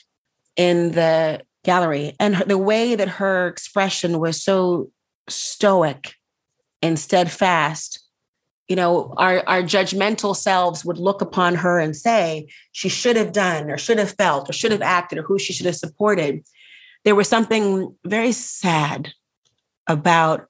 in 0.55 0.93
the 0.93 1.41
gallery. 1.65 2.15
And 2.21 2.37
the 2.47 2.59
way 2.59 2.97
that 2.97 3.09
her 3.09 3.49
expression 3.49 4.21
was 4.21 4.45
so 4.45 4.91
stoic 5.27 6.13
and 6.83 6.99
steadfast, 6.99 8.08
you 8.69 8.77
know, 8.77 9.15
our, 9.17 9.43
our 9.47 9.63
judgmental 9.63 10.37
selves 10.37 10.85
would 10.85 10.99
look 10.99 11.23
upon 11.23 11.55
her 11.55 11.79
and 11.79 11.97
say 11.97 12.47
she 12.73 12.91
should 12.91 13.17
have 13.17 13.33
done 13.33 13.71
or 13.71 13.79
should 13.79 13.99
have 13.99 14.13
felt 14.13 14.49
or 14.49 14.53
should 14.53 14.73
have 14.73 14.83
acted 14.83 15.19
or 15.19 15.23
who 15.23 15.39
she 15.39 15.55
should 15.55 15.67
have 15.67 15.77
supported. 15.77 16.45
There 17.05 17.15
was 17.15 17.29
something 17.29 17.97
very 18.05 18.33
sad 18.33 19.13
about 19.87 20.47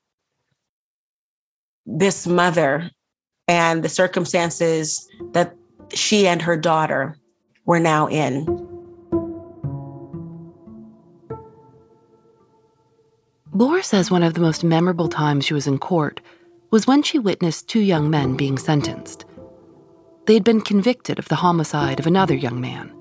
this 1.86 2.26
mother 2.26 2.90
and 3.46 3.84
the 3.84 3.88
circumstances 3.88 5.08
that 5.32 5.54
she 5.94 6.26
and 6.26 6.42
her 6.42 6.56
daughter 6.56 7.16
were 7.64 7.80
now 7.80 8.08
in. 8.08 8.44
Laura 13.52 13.82
says 13.82 14.10
one 14.10 14.22
of 14.22 14.34
the 14.34 14.40
most 14.40 14.64
memorable 14.64 15.08
times 15.08 15.44
she 15.44 15.54
was 15.54 15.66
in 15.66 15.78
court 15.78 16.20
was 16.70 16.86
when 16.86 17.02
she 17.02 17.18
witnessed 17.18 17.68
two 17.68 17.80
young 17.80 18.10
men 18.10 18.36
being 18.36 18.58
sentenced. 18.58 19.24
They 20.26 20.34
had 20.34 20.44
been 20.44 20.60
convicted 20.60 21.18
of 21.18 21.28
the 21.28 21.36
homicide 21.36 21.98
of 21.98 22.06
another 22.06 22.34
young 22.34 22.60
man. 22.60 22.92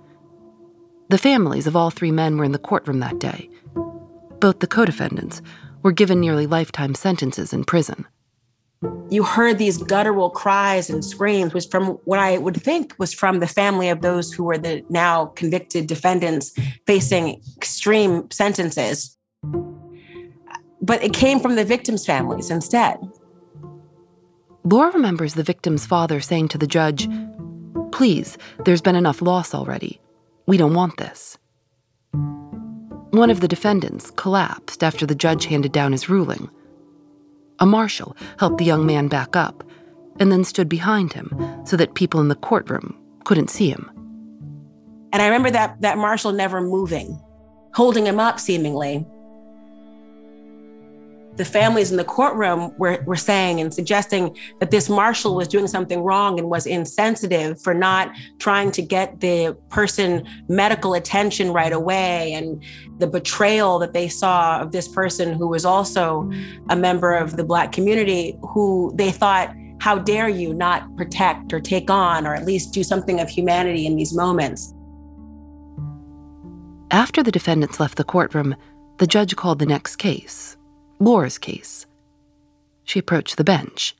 The 1.09 1.17
families 1.17 1.67
of 1.67 1.75
all 1.75 1.89
three 1.89 2.11
men 2.11 2.37
were 2.37 2.45
in 2.45 2.53
the 2.53 2.59
courtroom 2.59 2.99
that 2.99 3.19
day. 3.19 3.49
Both 4.39 4.59
the 4.59 4.67
co 4.67 4.85
defendants 4.85 5.41
were 5.83 5.91
given 5.91 6.19
nearly 6.19 6.47
lifetime 6.47 6.95
sentences 6.95 7.53
in 7.53 7.63
prison. 7.63 8.05
You 9.09 9.23
heard 9.23 9.57
these 9.57 9.77
guttural 9.77 10.29
cries 10.29 10.89
and 10.89 11.03
screams, 11.03 11.53
which 11.53 11.67
from 11.69 11.97
what 12.05 12.19
I 12.19 12.37
would 12.37 12.61
think 12.61 12.93
was 12.99 13.13
from 13.13 13.39
the 13.39 13.47
family 13.47 13.89
of 13.89 14.01
those 14.01 14.31
who 14.31 14.43
were 14.43 14.57
the 14.57 14.83
now 14.89 15.27
convicted 15.27 15.87
defendants 15.87 16.53
facing 16.85 17.41
extreme 17.55 18.29
sentences. 18.29 19.17
But 20.81 21.03
it 21.03 21.13
came 21.13 21.39
from 21.39 21.55
the 21.55 21.65
victims' 21.65 22.05
families 22.05 22.51
instead. 22.51 22.97
Laura 24.69 24.91
remembers 24.91 25.33
the 25.33 25.43
victim's 25.43 25.85
father 25.85 26.19
saying 26.19 26.49
to 26.49 26.57
the 26.57 26.67
judge, 26.67 27.07
Please, 27.93 28.37
there's 28.65 28.81
been 28.81 28.97
enough 28.97 29.21
loss 29.21 29.55
already. 29.55 30.01
We 30.45 30.57
don't 30.57 30.73
want 30.73 30.97
this. 30.97 31.37
One 33.11 33.29
of 33.29 33.39
the 33.39 33.47
defendants 33.47 34.11
collapsed 34.11 34.83
after 34.83 35.05
the 35.05 35.15
judge 35.15 35.45
handed 35.45 35.71
down 35.71 35.93
his 35.93 36.09
ruling. 36.09 36.49
A 37.59 37.65
marshal 37.65 38.17
helped 38.39 38.57
the 38.57 38.65
young 38.65 38.85
man 38.85 39.07
back 39.07 39.37
up 39.37 39.63
and 40.19 40.33
then 40.33 40.43
stood 40.43 40.67
behind 40.67 41.13
him 41.13 41.31
so 41.65 41.77
that 41.77 41.93
people 41.93 42.19
in 42.19 42.27
the 42.27 42.35
courtroom 42.35 42.93
couldn't 43.23 43.49
see 43.49 43.69
him. 43.69 43.89
And 45.13 45.21
I 45.21 45.27
remember 45.27 45.49
that, 45.51 45.79
that 45.79 45.97
marshal 45.97 46.33
never 46.33 46.59
moving, 46.59 47.17
holding 47.73 48.05
him 48.05 48.19
up 48.19 48.37
seemingly 48.37 49.07
the 51.37 51.45
families 51.45 51.91
in 51.91 51.97
the 51.97 52.03
courtroom 52.03 52.73
were, 52.77 53.03
were 53.05 53.15
saying 53.15 53.61
and 53.61 53.73
suggesting 53.73 54.35
that 54.59 54.71
this 54.71 54.89
marshal 54.89 55.35
was 55.35 55.47
doing 55.47 55.67
something 55.67 56.01
wrong 56.01 56.39
and 56.39 56.49
was 56.49 56.65
insensitive 56.65 57.61
for 57.61 57.73
not 57.73 58.11
trying 58.39 58.71
to 58.71 58.81
get 58.81 59.19
the 59.19 59.55
person 59.69 60.27
medical 60.49 60.93
attention 60.93 61.53
right 61.53 61.71
away. 61.71 62.33
And 62.33 62.63
the 62.97 63.07
betrayal 63.07 63.79
that 63.79 63.93
they 63.93 64.07
saw 64.07 64.59
of 64.61 64.71
this 64.71 64.87
person 64.87 65.33
who 65.33 65.47
was 65.47 65.65
also 65.65 66.29
a 66.69 66.75
member 66.75 67.13
of 67.13 67.37
the 67.37 67.43
black 67.43 67.71
community 67.71 68.37
who 68.41 68.91
they 68.95 69.11
thought 69.11 69.53
how 69.79 69.99
dare 69.99 70.27
you 70.27 70.55
not 70.55 70.95
protect 70.97 71.53
or 71.53 71.59
take 71.59 71.89
on 71.91 72.25
or 72.25 72.33
at 72.33 72.45
least 72.45 72.73
do 72.73 72.83
something 72.83 73.19
of 73.19 73.29
humanity 73.29 73.85
in 73.85 73.95
these 73.95 74.13
moments? 74.13 74.73
After 76.89 77.21
the 77.21 77.31
defendants 77.31 77.79
left 77.79 77.97
the 77.97 78.03
courtroom 78.03 78.55
the 78.97 79.05
judge 79.05 79.35
called 79.35 79.59
the 79.59 79.65
next 79.65 79.97
case 79.97 80.56
Laura's 80.99 81.37
case. 81.37 81.85
She 82.83 82.99
approached 82.99 83.37
the 83.37 83.43
bench. 83.43 83.95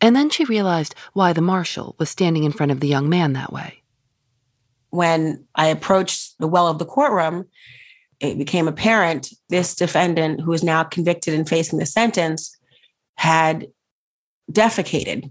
And 0.00 0.14
then 0.14 0.28
she 0.28 0.44
realized 0.44 0.94
why 1.12 1.32
the 1.32 1.40
marshal 1.40 1.94
was 1.98 2.10
standing 2.10 2.44
in 2.44 2.52
front 2.52 2.72
of 2.72 2.80
the 2.80 2.88
young 2.88 3.08
man 3.08 3.32
that 3.32 3.52
way. 3.52 3.82
When 4.90 5.46
I 5.54 5.68
approached 5.68 6.38
the 6.38 6.46
well 6.46 6.68
of 6.68 6.78
the 6.78 6.84
courtroom, 6.84 7.46
it 8.20 8.38
became 8.38 8.68
apparent 8.68 9.32
this 9.48 9.74
defendant, 9.74 10.40
who 10.40 10.52
is 10.52 10.62
now 10.62 10.84
convicted 10.84 11.34
and 11.34 11.48
facing 11.48 11.78
the 11.78 11.86
sentence, 11.86 12.56
had 13.16 13.68
defecated 14.50 15.30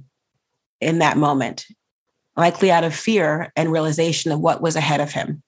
in 0.82 1.00
that 1.00 1.18
moment, 1.18 1.66
likely 2.36 2.72
out 2.72 2.84
of 2.84 2.96
fear 2.96 3.52
and 3.56 3.72
realization 3.72 4.32
of 4.32 4.40
what 4.40 4.62
was 4.62 4.76
ahead 4.76 5.02
of 5.02 5.12
him. 5.12 5.44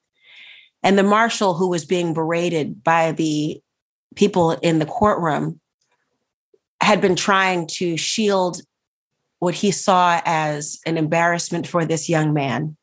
And 0.84 0.98
the 0.98 1.04
marshal 1.04 1.56
who 1.56 1.68
was 1.68 1.84
being 1.84 2.14
berated 2.14 2.84
by 2.84 3.12
the 3.12 3.62
people 4.16 4.52
in 4.52 4.80
the 4.80 4.86
courtroom 4.86 5.60
had 6.82 7.02
been 7.02 7.16
trying 7.16 7.68
to 7.68 7.98
shield 7.98 8.62
what 9.40 9.56
he 9.56 9.72
saw 9.72 10.22
as 10.26 10.80
an 10.86 10.98
embarrassment 10.98 11.68
for 11.68 11.86
this 11.86 12.10
young 12.10 12.34
man 12.34 12.76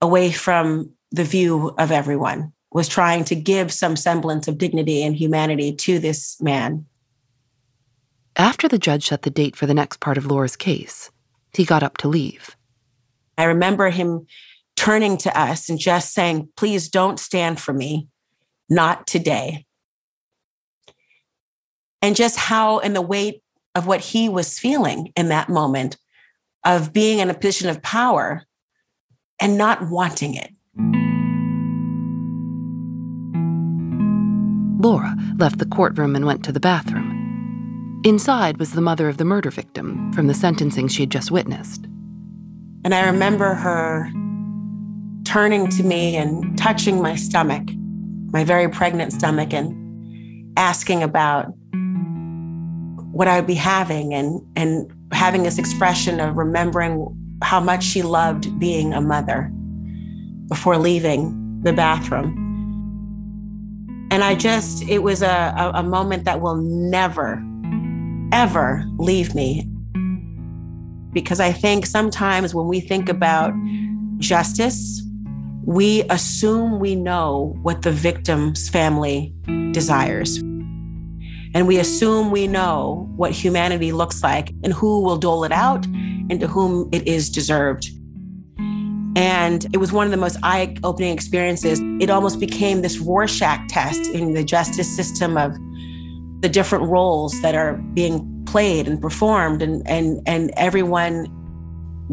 away 0.00 0.30
from 0.30 0.90
the 1.10 1.24
view 1.24 1.74
of 1.78 1.90
everyone 1.90 2.52
was 2.72 2.88
trying 2.88 3.24
to 3.24 3.34
give 3.34 3.72
some 3.72 3.96
semblance 3.96 4.46
of 4.46 4.58
dignity 4.58 5.02
and 5.02 5.16
humanity 5.16 5.74
to 5.74 5.98
this 5.98 6.40
man. 6.40 6.86
After 8.36 8.68
the 8.68 8.78
judge 8.78 9.08
set 9.08 9.22
the 9.22 9.30
date 9.30 9.56
for 9.56 9.66
the 9.66 9.74
next 9.74 10.00
part 10.00 10.16
of 10.16 10.26
laura's 10.26 10.56
case 10.56 11.10
he 11.52 11.64
got 11.64 11.82
up 11.82 11.96
to 11.98 12.08
leave. 12.08 12.56
I 13.36 13.44
remember 13.44 13.90
him 13.90 14.26
turning 14.76 15.16
to 15.18 15.38
us 15.38 15.68
and 15.68 15.78
just 15.78 16.14
saying 16.14 16.48
please 16.56 16.88
don't 16.88 17.18
stand 17.18 17.60
for 17.60 17.72
me. 17.72 18.08
Not 18.68 19.06
today 19.06 19.66
and 22.02 22.16
just 22.16 22.36
how 22.36 22.78
and 22.80 22.94
the 22.94 23.02
weight 23.02 23.42
of 23.74 23.86
what 23.86 24.00
he 24.00 24.28
was 24.28 24.58
feeling 24.58 25.12
in 25.16 25.28
that 25.28 25.48
moment 25.48 25.96
of 26.64 26.92
being 26.92 27.18
in 27.18 27.30
a 27.30 27.34
position 27.34 27.68
of 27.68 27.82
power 27.82 28.42
and 29.40 29.56
not 29.56 29.88
wanting 29.88 30.34
it. 30.34 30.50
Laura 34.82 35.14
left 35.36 35.58
the 35.58 35.66
courtroom 35.66 36.16
and 36.16 36.24
went 36.24 36.44
to 36.44 36.52
the 36.52 36.60
bathroom. 36.60 38.00
Inside 38.04 38.58
was 38.58 38.72
the 38.72 38.80
mother 38.80 39.08
of 39.08 39.18
the 39.18 39.26
murder 39.26 39.50
victim 39.50 40.10
from 40.12 40.26
the 40.26 40.34
sentencing 40.34 40.88
she 40.88 41.02
had 41.02 41.10
just 41.10 41.30
witnessed. 41.30 41.86
And 42.82 42.94
I 42.94 43.06
remember 43.06 43.54
her 43.54 44.10
turning 45.24 45.68
to 45.68 45.82
me 45.82 46.16
and 46.16 46.56
touching 46.56 47.02
my 47.02 47.14
stomach, 47.14 47.68
my 48.32 48.42
very 48.42 48.70
pregnant 48.70 49.12
stomach, 49.12 49.52
and 49.52 49.76
asking 50.58 51.02
about 51.02 51.52
what 53.20 53.28
I'd 53.28 53.46
be 53.46 53.54
having 53.54 54.14
and 54.14 54.40
and 54.56 54.90
having 55.12 55.42
this 55.42 55.58
expression 55.58 56.20
of 56.20 56.38
remembering 56.38 57.06
how 57.42 57.60
much 57.60 57.84
she 57.84 58.00
loved 58.00 58.58
being 58.58 58.94
a 58.94 59.00
mother 59.02 59.50
before 60.48 60.78
leaving 60.78 61.60
the 61.62 61.74
bathroom. 61.74 62.32
And 64.10 64.24
I 64.24 64.34
just, 64.34 64.88
it 64.88 65.02
was 65.02 65.20
a, 65.20 65.54
a, 65.54 65.80
a 65.80 65.82
moment 65.82 66.24
that 66.24 66.40
will 66.40 66.56
never, 66.56 67.44
ever 68.32 68.86
leave 68.96 69.34
me. 69.34 69.68
Because 71.12 71.40
I 71.40 71.52
think 71.52 71.84
sometimes 71.84 72.54
when 72.54 72.68
we 72.68 72.80
think 72.80 73.10
about 73.10 73.52
justice, 74.16 75.02
we 75.66 76.04
assume 76.08 76.80
we 76.80 76.94
know 76.94 77.54
what 77.60 77.82
the 77.82 77.92
victim's 77.92 78.70
family 78.70 79.34
desires. 79.72 80.40
And 81.54 81.66
we 81.66 81.78
assume 81.78 82.30
we 82.30 82.46
know 82.46 83.08
what 83.16 83.32
humanity 83.32 83.92
looks 83.92 84.22
like 84.22 84.50
and 84.62 84.72
who 84.72 85.00
will 85.02 85.16
dole 85.16 85.44
it 85.44 85.52
out 85.52 85.84
and 85.86 86.38
to 86.40 86.46
whom 86.46 86.88
it 86.92 87.06
is 87.08 87.28
deserved. 87.28 87.90
And 89.16 89.66
it 89.72 89.78
was 89.78 89.92
one 89.92 90.06
of 90.06 90.12
the 90.12 90.16
most 90.16 90.38
eye 90.42 90.76
opening 90.84 91.12
experiences. 91.12 91.80
It 92.00 92.10
almost 92.10 92.38
became 92.38 92.82
this 92.82 92.98
Rorschach 92.98 93.68
test 93.68 94.08
in 94.10 94.34
the 94.34 94.44
justice 94.44 94.94
system 94.94 95.36
of 95.36 95.56
the 96.40 96.48
different 96.48 96.84
roles 96.84 97.40
that 97.42 97.54
are 97.54 97.74
being 97.94 98.44
played 98.46 98.86
and 98.86 99.00
performed, 99.00 99.62
and, 99.62 99.86
and, 99.86 100.22
and 100.26 100.52
everyone 100.56 101.26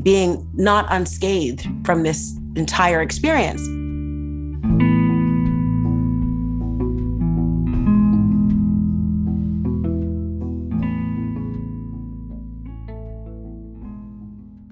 being 0.01 0.47
not 0.55 0.85
unscathed 0.89 1.67
from 1.85 2.03
this 2.03 2.37
entire 2.55 3.01
experience. 3.01 3.61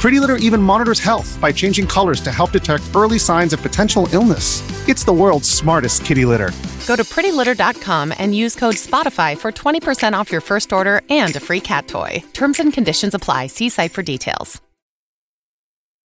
Pretty 0.00 0.18
Litter 0.18 0.36
even 0.36 0.62
monitors 0.62 0.98
health 0.98 1.38
by 1.42 1.52
changing 1.52 1.86
colors 1.86 2.22
to 2.22 2.32
help 2.32 2.52
detect 2.52 2.84
early 2.96 3.18
signs 3.18 3.52
of 3.52 3.60
potential 3.60 4.08
illness. 4.12 4.62
It's 4.88 5.04
the 5.04 5.12
world's 5.12 5.48
smartest 5.48 6.06
kitty 6.06 6.24
litter. 6.24 6.52
Go 6.86 6.96
to 6.96 7.04
prettylitter.com 7.04 8.14
and 8.18 8.34
use 8.34 8.56
code 8.56 8.76
SPOTIFY 8.76 9.36
for 9.36 9.52
20% 9.52 10.14
off 10.14 10.32
your 10.32 10.40
first 10.40 10.72
order 10.72 11.02
and 11.10 11.36
a 11.36 11.40
free 11.40 11.60
cat 11.60 11.86
toy. 11.86 12.22
Terms 12.32 12.58
and 12.60 12.72
conditions 12.72 13.14
apply. 13.14 13.48
See 13.48 13.68
site 13.68 13.92
for 13.92 14.02
details. 14.02 14.60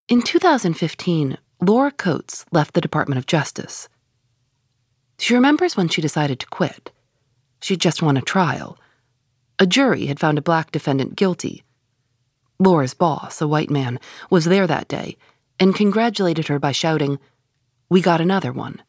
In 0.09 0.21
2015, 0.21 1.37
Laura 1.61 1.91
Coates 1.91 2.45
left 2.51 2.73
the 2.73 2.81
Department 2.81 3.17
of 3.17 3.25
Justice. 3.25 3.87
She 5.19 5.33
remembers 5.33 5.77
when 5.77 5.87
she 5.87 6.01
decided 6.01 6.41
to 6.41 6.47
quit. 6.47 6.91
She'd 7.61 7.79
just 7.79 8.03
won 8.03 8.17
a 8.17 8.21
trial. 8.21 8.77
A 9.57 9.65
jury 9.65 10.07
had 10.07 10.19
found 10.19 10.37
a 10.37 10.41
black 10.41 10.71
defendant 10.71 11.15
guilty. 11.15 11.64
Laura's 12.59 12.93
boss, 12.93 13.41
a 13.41 13.47
white 13.47 13.69
man, 13.69 13.99
was 14.29 14.45
there 14.45 14.67
that 14.67 14.87
day 14.87 15.17
and 15.59 15.75
congratulated 15.75 16.47
her 16.47 16.59
by 16.59 16.71
shouting, 16.71 17.19
We 17.89 18.01
got 18.01 18.21
another 18.21 18.51
one. 18.51 18.81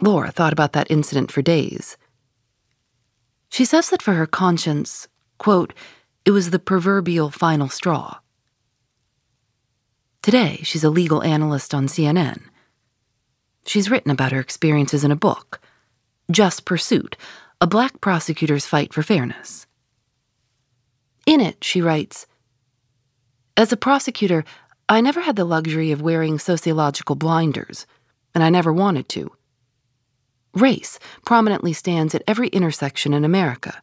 Laura 0.00 0.30
thought 0.30 0.52
about 0.52 0.72
that 0.72 0.90
incident 0.90 1.30
for 1.30 1.42
days. 1.42 1.96
She 3.48 3.64
says 3.64 3.90
that 3.90 4.02
for 4.02 4.14
her 4.14 4.26
conscience, 4.26 5.08
quote, 5.38 5.72
it 6.24 6.32
was 6.32 6.50
the 6.50 6.58
proverbial 6.58 7.30
final 7.30 7.68
straw. 7.68 8.18
Today, 10.22 10.60
she's 10.62 10.84
a 10.84 10.90
legal 10.90 11.22
analyst 11.22 11.74
on 11.74 11.86
CNN. 11.86 12.42
She's 13.66 13.90
written 13.90 14.10
about 14.10 14.32
her 14.32 14.40
experiences 14.40 15.04
in 15.04 15.10
a 15.10 15.16
book, 15.16 15.60
Just 16.30 16.64
Pursuit 16.64 17.16
A 17.60 17.66
Black 17.66 18.00
Prosecutor's 18.00 18.66
Fight 18.66 18.92
for 18.92 19.02
Fairness. 19.02 19.66
In 21.26 21.40
it, 21.40 21.64
she 21.64 21.80
writes 21.80 22.26
As 23.56 23.72
a 23.72 23.76
prosecutor, 23.76 24.44
I 24.88 25.00
never 25.00 25.22
had 25.22 25.36
the 25.36 25.44
luxury 25.44 25.90
of 25.92 26.02
wearing 26.02 26.38
sociological 26.38 27.16
blinders, 27.16 27.86
and 28.34 28.44
I 28.44 28.50
never 28.50 28.72
wanted 28.72 29.08
to. 29.10 29.32
Race 30.52 30.98
prominently 31.24 31.72
stands 31.72 32.14
at 32.14 32.22
every 32.26 32.48
intersection 32.48 33.14
in 33.14 33.24
America. 33.24 33.82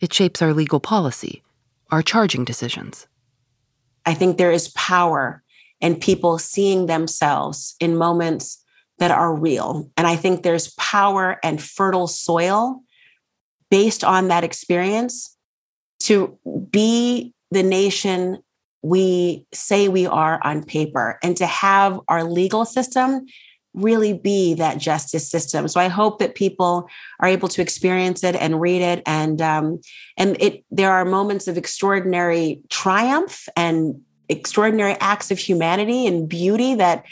It 0.00 0.12
shapes 0.12 0.40
our 0.40 0.54
legal 0.54 0.80
policy, 0.80 1.42
our 1.90 2.02
charging 2.02 2.44
decisions. 2.44 3.06
I 4.06 4.14
think 4.14 4.38
there 4.38 4.52
is 4.52 4.68
power 4.68 5.42
in 5.80 5.96
people 5.96 6.38
seeing 6.38 6.86
themselves 6.86 7.76
in 7.78 7.96
moments 7.96 8.64
that 8.98 9.10
are 9.10 9.34
real. 9.34 9.90
And 9.96 10.06
I 10.06 10.16
think 10.16 10.42
there's 10.42 10.74
power 10.74 11.38
and 11.44 11.62
fertile 11.62 12.08
soil 12.08 12.82
based 13.70 14.02
on 14.02 14.28
that 14.28 14.44
experience 14.44 15.36
to 16.08 16.38
be 16.70 17.34
the 17.50 17.62
nation 17.62 18.38
we 18.82 19.44
say 19.52 19.88
we 19.88 20.06
are 20.06 20.40
on 20.42 20.64
paper 20.64 21.18
and 21.22 21.36
to 21.36 21.46
have 21.46 22.00
our 22.08 22.24
legal 22.24 22.64
system 22.64 23.26
really 23.74 24.12
be 24.12 24.54
that 24.54 24.78
justice 24.78 25.30
system. 25.30 25.68
So 25.68 25.80
I 25.80 25.88
hope 25.88 26.18
that 26.18 26.34
people 26.34 26.88
are 27.20 27.28
able 27.28 27.48
to 27.48 27.62
experience 27.62 28.24
it 28.24 28.34
and 28.34 28.60
read 28.60 28.80
it, 28.82 29.02
and 29.06 29.40
um, 29.42 29.80
and 30.16 30.40
it. 30.40 30.64
There 30.70 30.90
are 30.90 31.04
moments 31.04 31.46
of 31.46 31.58
extraordinary 31.58 32.60
triumph 32.70 33.48
and 33.56 34.00
extraordinary 34.28 34.96
acts 35.00 35.30
of 35.30 35.38
humanity 35.38 36.06
and 36.06 36.28
beauty 36.28 36.74
that 36.76 37.04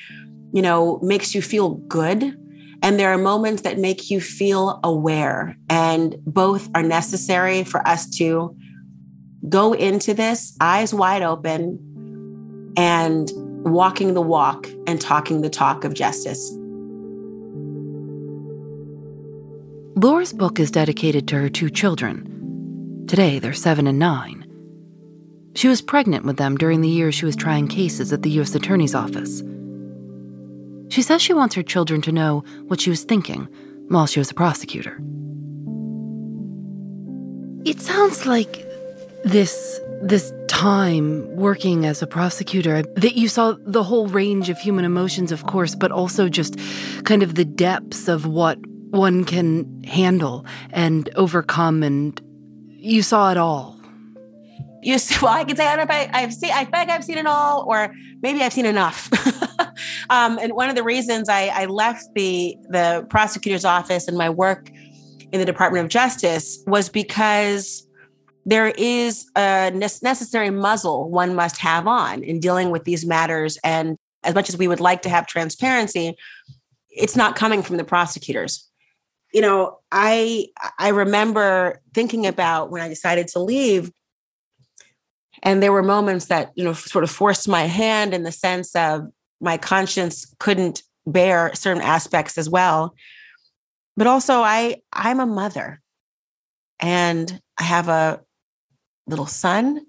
you 0.53 0.63
know 0.63 0.99
makes 1.03 1.35
you 1.35 1.43
feel 1.43 1.75
good. 1.75 2.37
And 2.83 2.99
there 2.99 3.11
are 3.11 3.19
moments 3.19 3.63
that 3.63 3.79
make 3.79 4.11
you 4.11 4.21
feel 4.21 4.81
aware, 4.83 5.57
and 5.69 6.17
both 6.25 6.69
are 6.75 6.83
necessary 6.83 7.65
for 7.65 7.87
us 7.87 8.09
to 8.17 8.57
go 9.49 9.73
into 9.73 10.15
this 10.15 10.57
eyes 10.61 10.93
wide 10.93 11.23
open 11.23 11.79
and 12.77 13.31
walking 13.65 14.15
the 14.15 14.23
walk 14.23 14.69
and 14.87 15.01
talking 15.01 15.41
the 15.41 15.51
talk 15.51 15.85
of 15.85 15.95
justice. 15.95 16.53
Laura's 19.97 20.33
book 20.33 20.61
is 20.61 20.71
dedicated 20.71 21.27
to 21.29 21.37
her 21.37 21.49
two 21.49 21.71
children. 21.71 23.05
Today, 23.09 23.39
they're 23.39 23.53
seven 23.53 23.87
and 23.87 23.99
nine. 23.99 24.43
She 25.55 25.69
was 25.69 25.81
pregnant 25.81 26.27
with 26.27 26.37
them 26.37 26.57
during 26.57 26.83
the 26.83 26.89
years 26.89 27.15
she 27.15 27.25
was 27.25 27.35
trying 27.35 27.67
cases 27.67 28.13
at 28.13 28.23
the 28.23 28.31
U.S. 28.31 28.55
Attorney's 28.55 28.95
Office. 28.95 29.43
She 30.91 31.01
says 31.03 31.23
she 31.23 31.33
wants 31.33 31.55
her 31.55 31.63
children 31.63 32.03
to 32.03 32.13
know 32.13 32.45
what 32.67 32.81
she 32.81 32.91
was 32.91 33.05
thinking 33.05 33.49
while 33.89 34.07
she 34.07 34.21
was 34.21 34.31
a 34.31 34.35
prosecutor. 34.35 35.01
It 37.65 37.81
sounds 37.81 38.27
like 38.27 38.66
this 39.27 39.81
this 40.03 40.33
time 40.47 41.27
working 41.35 41.85
as 41.85 42.01
a 42.01 42.07
prosecutor 42.07 42.83
that 42.95 43.17
you 43.17 43.29
saw 43.29 43.55
the 43.65 43.83
whole 43.83 44.07
range 44.07 44.49
of 44.49 44.59
human 44.59 44.85
emotions 44.85 45.33
of 45.33 45.45
course 45.47 45.75
but 45.75 45.91
also 45.91 46.29
just 46.29 46.57
kind 47.05 47.23
of 47.23 47.35
the 47.35 47.45
depths 47.45 48.07
of 48.07 48.27
what 48.27 48.59
one 48.91 49.25
can 49.25 49.83
handle 49.83 50.47
and 50.71 51.11
overcome 51.17 51.83
and 51.83 52.21
you 52.69 53.03
saw 53.03 53.33
it 53.33 53.37
all. 53.37 53.77
You 54.83 54.97
well 55.23 55.33
i 55.33 55.43
can 55.43 55.57
say 55.57 55.67
i 55.67 55.75
don't 55.75 55.89
know 55.89 55.95
if 55.95 56.11
I, 56.15 56.21
have 56.21 56.33
seen 56.33 56.53
i 56.53 56.69
like 56.73 56.89
i've 56.89 57.05
seen 57.05 57.19
it 57.19 57.27
all 57.27 57.65
or 57.67 57.93
maybe 58.23 58.43
i've 58.43 58.53
seen 58.53 58.67
enough. 58.67 59.11
Um, 60.11 60.39
and 60.39 60.53
one 60.53 60.69
of 60.69 60.75
the 60.75 60.83
reasons 60.83 61.29
I, 61.29 61.49
I 61.49 61.67
left 61.67 62.15
the 62.15 62.57
the 62.69 63.07
prosecutor's 63.11 63.65
office 63.65 64.09
and 64.09 64.17
my 64.17 64.31
work 64.31 64.71
in 65.33 65.41
the 65.41 65.45
department 65.45 65.85
of 65.85 65.91
justice 65.91 66.63
was 66.67 66.89
because 66.89 67.86
there 68.47 68.69
is 68.69 69.29
a 69.35 69.73
necessary 69.73 70.51
muzzle 70.51 71.11
one 71.11 71.35
must 71.35 71.59
have 71.59 71.89
on 71.89 72.23
in 72.23 72.39
dealing 72.39 72.71
with 72.71 72.85
these 72.85 73.05
matters. 73.05 73.59
And 73.65 73.97
as 74.23 74.37
much 74.37 74.49
as 74.49 74.57
we 74.57 74.69
would 74.69 74.79
like 74.79 75.03
to 75.03 75.09
have 75.09 75.27
transparency, 75.27 76.17
it's 76.89 77.17
not 77.17 77.35
coming 77.35 77.61
from 77.61 77.77
the 77.77 77.85
prosecutors. 77.85 78.69
You 79.35 79.41
know, 79.41 79.81
I 79.91 80.47
I 80.79 80.89
remember 80.89 81.83
thinking 81.93 82.25
about 82.25 82.71
when 82.71 82.81
I 82.81 82.89
decided 82.89 83.27
to 83.29 83.41
leave, 83.41 83.91
and 85.43 85.61
there 85.61 85.73
were 85.73 85.83
moments 85.83 86.27
that 86.27 86.53
you 86.55 86.63
know 86.63 86.73
sort 86.73 87.03
of 87.03 87.11
forced 87.11 87.49
my 87.49 87.65
hand 87.65 88.15
in 88.15 88.23
the 88.23 88.33
sense 88.33 88.77
of 88.77 89.09
my 89.41 89.59
conscience 89.59 90.33
couldn't 90.39 90.85
bear 91.05 91.53
certain 91.55 91.83
aspects 91.83 92.39
as 92.39 92.49
well. 92.49 92.95
But 93.97 94.07
also, 94.07 94.43
I 94.43 94.77
I'm 94.93 95.19
a 95.19 95.27
mother, 95.27 95.83
and 96.79 97.41
I 97.59 97.65
have 97.65 97.89
a 97.89 98.21
little 99.07 99.27
son 99.27 99.85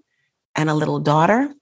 and 0.56 0.70
a 0.70 0.76
little 0.76 1.00
daughter. 1.00 1.54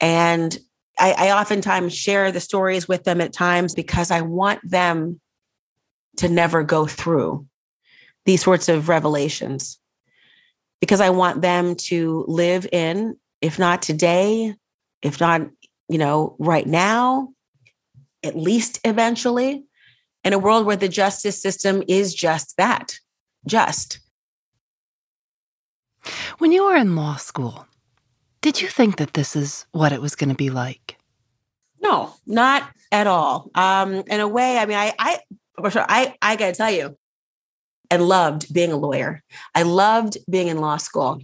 And 0.00 0.56
I, 0.98 1.12
I 1.12 1.40
oftentimes 1.40 1.94
share 1.94 2.32
the 2.32 2.40
stories 2.40 2.88
with 2.88 3.04
them 3.04 3.20
at 3.20 3.32
times 3.32 3.74
because 3.74 4.10
I 4.10 4.22
want 4.22 4.60
them 4.68 5.20
to 6.18 6.28
never 6.28 6.62
go 6.62 6.86
through 6.86 7.46
these 8.24 8.42
sorts 8.42 8.68
of 8.68 8.88
revelations 8.88 9.78
because 10.80 11.00
I 11.00 11.10
want 11.10 11.42
them 11.42 11.74
to 11.74 12.24
live 12.28 12.66
in, 12.72 13.16
if 13.40 13.58
not 13.58 13.82
today, 13.82 14.54
if 15.02 15.20
not, 15.20 15.42
you 15.88 15.98
know, 15.98 16.36
right 16.38 16.66
now, 16.66 17.28
at 18.22 18.36
least 18.36 18.80
eventually, 18.84 19.64
in 20.24 20.32
a 20.32 20.38
world 20.38 20.66
where 20.66 20.76
the 20.76 20.88
justice 20.88 21.40
system 21.40 21.82
is 21.88 22.14
just 22.14 22.56
that 22.56 22.98
just. 23.46 24.00
When 26.38 26.52
you 26.52 26.64
were 26.64 26.76
in 26.76 26.96
law 26.96 27.16
school, 27.16 27.66
did 28.40 28.60
you 28.60 28.68
think 28.68 28.96
that 28.96 29.14
this 29.14 29.34
is 29.34 29.66
what 29.72 29.92
it 29.92 30.00
was 30.00 30.14
going 30.14 30.28
to 30.28 30.36
be 30.36 30.50
like? 30.50 30.96
No, 31.80 32.14
not 32.26 32.68
at 32.92 33.06
all. 33.06 33.50
Um, 33.54 34.04
in 34.06 34.20
a 34.20 34.28
way, 34.28 34.58
I 34.58 34.66
mean, 34.66 34.76
I, 34.76 34.94
I, 34.98 35.18
for 35.60 35.70
sure, 35.70 35.86
I, 35.88 36.14
I 36.22 36.36
got 36.36 36.46
to 36.46 36.52
tell 36.52 36.70
you, 36.70 36.96
I 37.90 37.96
loved 37.96 38.52
being 38.52 38.72
a 38.72 38.76
lawyer. 38.76 39.22
I 39.54 39.62
loved 39.62 40.18
being 40.28 40.48
in 40.48 40.58
law 40.58 40.76
school, 40.76 41.20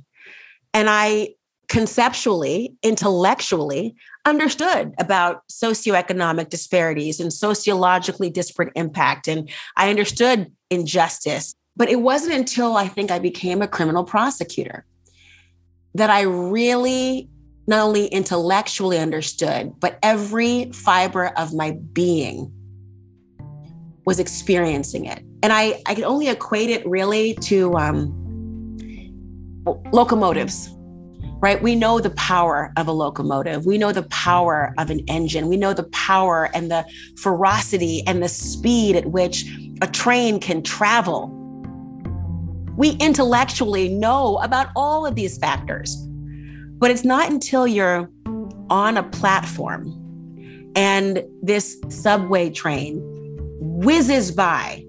and 0.73 0.89
I 0.89 1.31
conceptually, 1.69 2.75
intellectually 2.83 3.95
understood 4.25 4.93
about 4.99 5.43
socioeconomic 5.51 6.51
disparities 6.51 7.19
and 7.19 7.33
sociologically 7.33 8.31
disparate 8.31 8.73
impact, 8.77 9.27
and 9.27 9.51
I 9.77 9.91
understood 9.91 10.53
injustice 10.71 11.55
but 11.77 11.89
it 11.89 12.01
wasn't 12.01 12.35
until 12.35 12.77
I 12.77 12.89
think 12.89 13.11
I 13.11 13.19
became 13.19 13.63
a 13.63 13.69
criminal 13.69 14.05
prosecutor 14.05 14.85
that 15.95 16.11
I 16.11 16.23
really 16.23 17.29
not 17.67 17.81
only 17.81 18.07
intellectually 18.07 18.99
understood, 18.99 19.73
but 19.79 19.99
every 20.03 20.71
fiber 20.73 21.29
of 21.37 21.55
my 21.55 21.73
being 21.93 22.53
was 24.05 24.19
experiencing 24.19 25.05
it. 25.07 25.23
And 25.43 25.53
I, 25.53 25.81
I 25.87 25.95
could 25.95 26.05
only 26.05 26.29
equate 26.29 26.71
it 26.71 26.85
really 26.87 27.35
to 27.35 27.77
um, 27.77 28.13
locomotives, 29.93 30.71
right? 31.41 31.63
We 31.63 31.77
know 31.77 32.01
the 32.01 32.11
power 32.11 32.73
of 32.77 32.89
a 32.89 32.93
locomotive. 32.93 33.65
We 33.65 33.79
know 33.79 33.93
the 33.93 34.03
power 34.05 34.75
of 34.77 34.91
an 34.91 35.01
engine. 35.07 35.47
We 35.47 35.57
know 35.57 35.73
the 35.73 35.85
power 35.85 36.51
and 36.53 36.69
the 36.69 36.85
ferocity 37.17 38.03
and 38.07 38.23
the 38.23 38.29
speed 38.29 38.97
at 38.97 39.07
which 39.07 39.45
a 39.83 39.87
train 39.87 40.41
can 40.41 40.63
travel 40.63 41.39
we 42.83 42.97
intellectually 42.99 43.89
know 43.89 44.39
about 44.39 44.67
all 44.75 45.07
of 45.07 45.15
these 45.15 45.39
factors. 45.39 45.95
But 46.81 46.91
it's 46.91 47.05
not 47.05 47.31
until 47.31 47.65
you're 47.65 48.11
on 48.71 48.97
a 48.97 49.05
platform 49.05 49.87
and 50.75 51.23
this 51.41 51.81
subway 51.91 52.51
train 52.51 52.99
whizzes 53.61 54.33
by, 54.33 54.85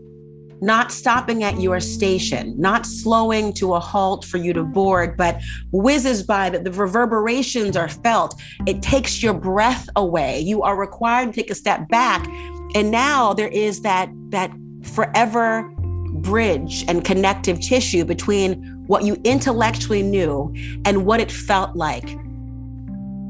not 0.60 0.91
stopping 0.91 1.44
at 1.44 1.62
your 1.62 1.80
station, 1.80 2.60
not 2.60 2.88
slowing 2.88 3.54
to 3.54 3.76
a 3.76 3.80
halt 3.80 4.26
for 4.26 4.38
you 4.38 4.54
to 4.54 4.64
board, 4.64 5.16
but 5.16 5.39
whizzes 5.72 6.24
by 6.24 6.50
that 6.50 6.64
the 6.64 6.72
reverberations 6.72 7.78
are 7.78 7.89
felt. 7.89 8.41
It 8.66 8.82
takes 8.82 9.22
your 9.22 9.36
breath 9.36 9.88
away. 9.96 10.39
You 10.39 10.64
are 10.64 10.76
required 10.76 11.28
to 11.28 11.34
take 11.39 11.52
a 11.52 11.56
step 11.56 11.88
back. 11.89 12.28
And 12.74 12.89
now 12.89 13.34
there 13.36 13.50
is 13.50 13.82
that 13.82 14.10
that 14.30 14.52
forever 14.82 15.72
bridge 16.14 16.86
and 16.88 17.03
connective 17.03 17.59
tissue 17.59 18.05
between 18.05 18.64
what 18.88 19.03
you 19.03 19.18
intellectually 19.24 20.03
knew 20.03 20.53
and 20.86 21.05
what 21.05 21.20
it 21.20 21.32
felt 21.32 21.76
like. 21.76 22.18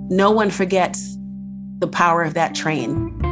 No 0.09 0.31
one 0.31 0.49
forgets 0.49 1.17
the 1.79 1.87
power 1.87 2.23
of 2.23 2.33
that 2.33 2.55
train. 2.55 3.22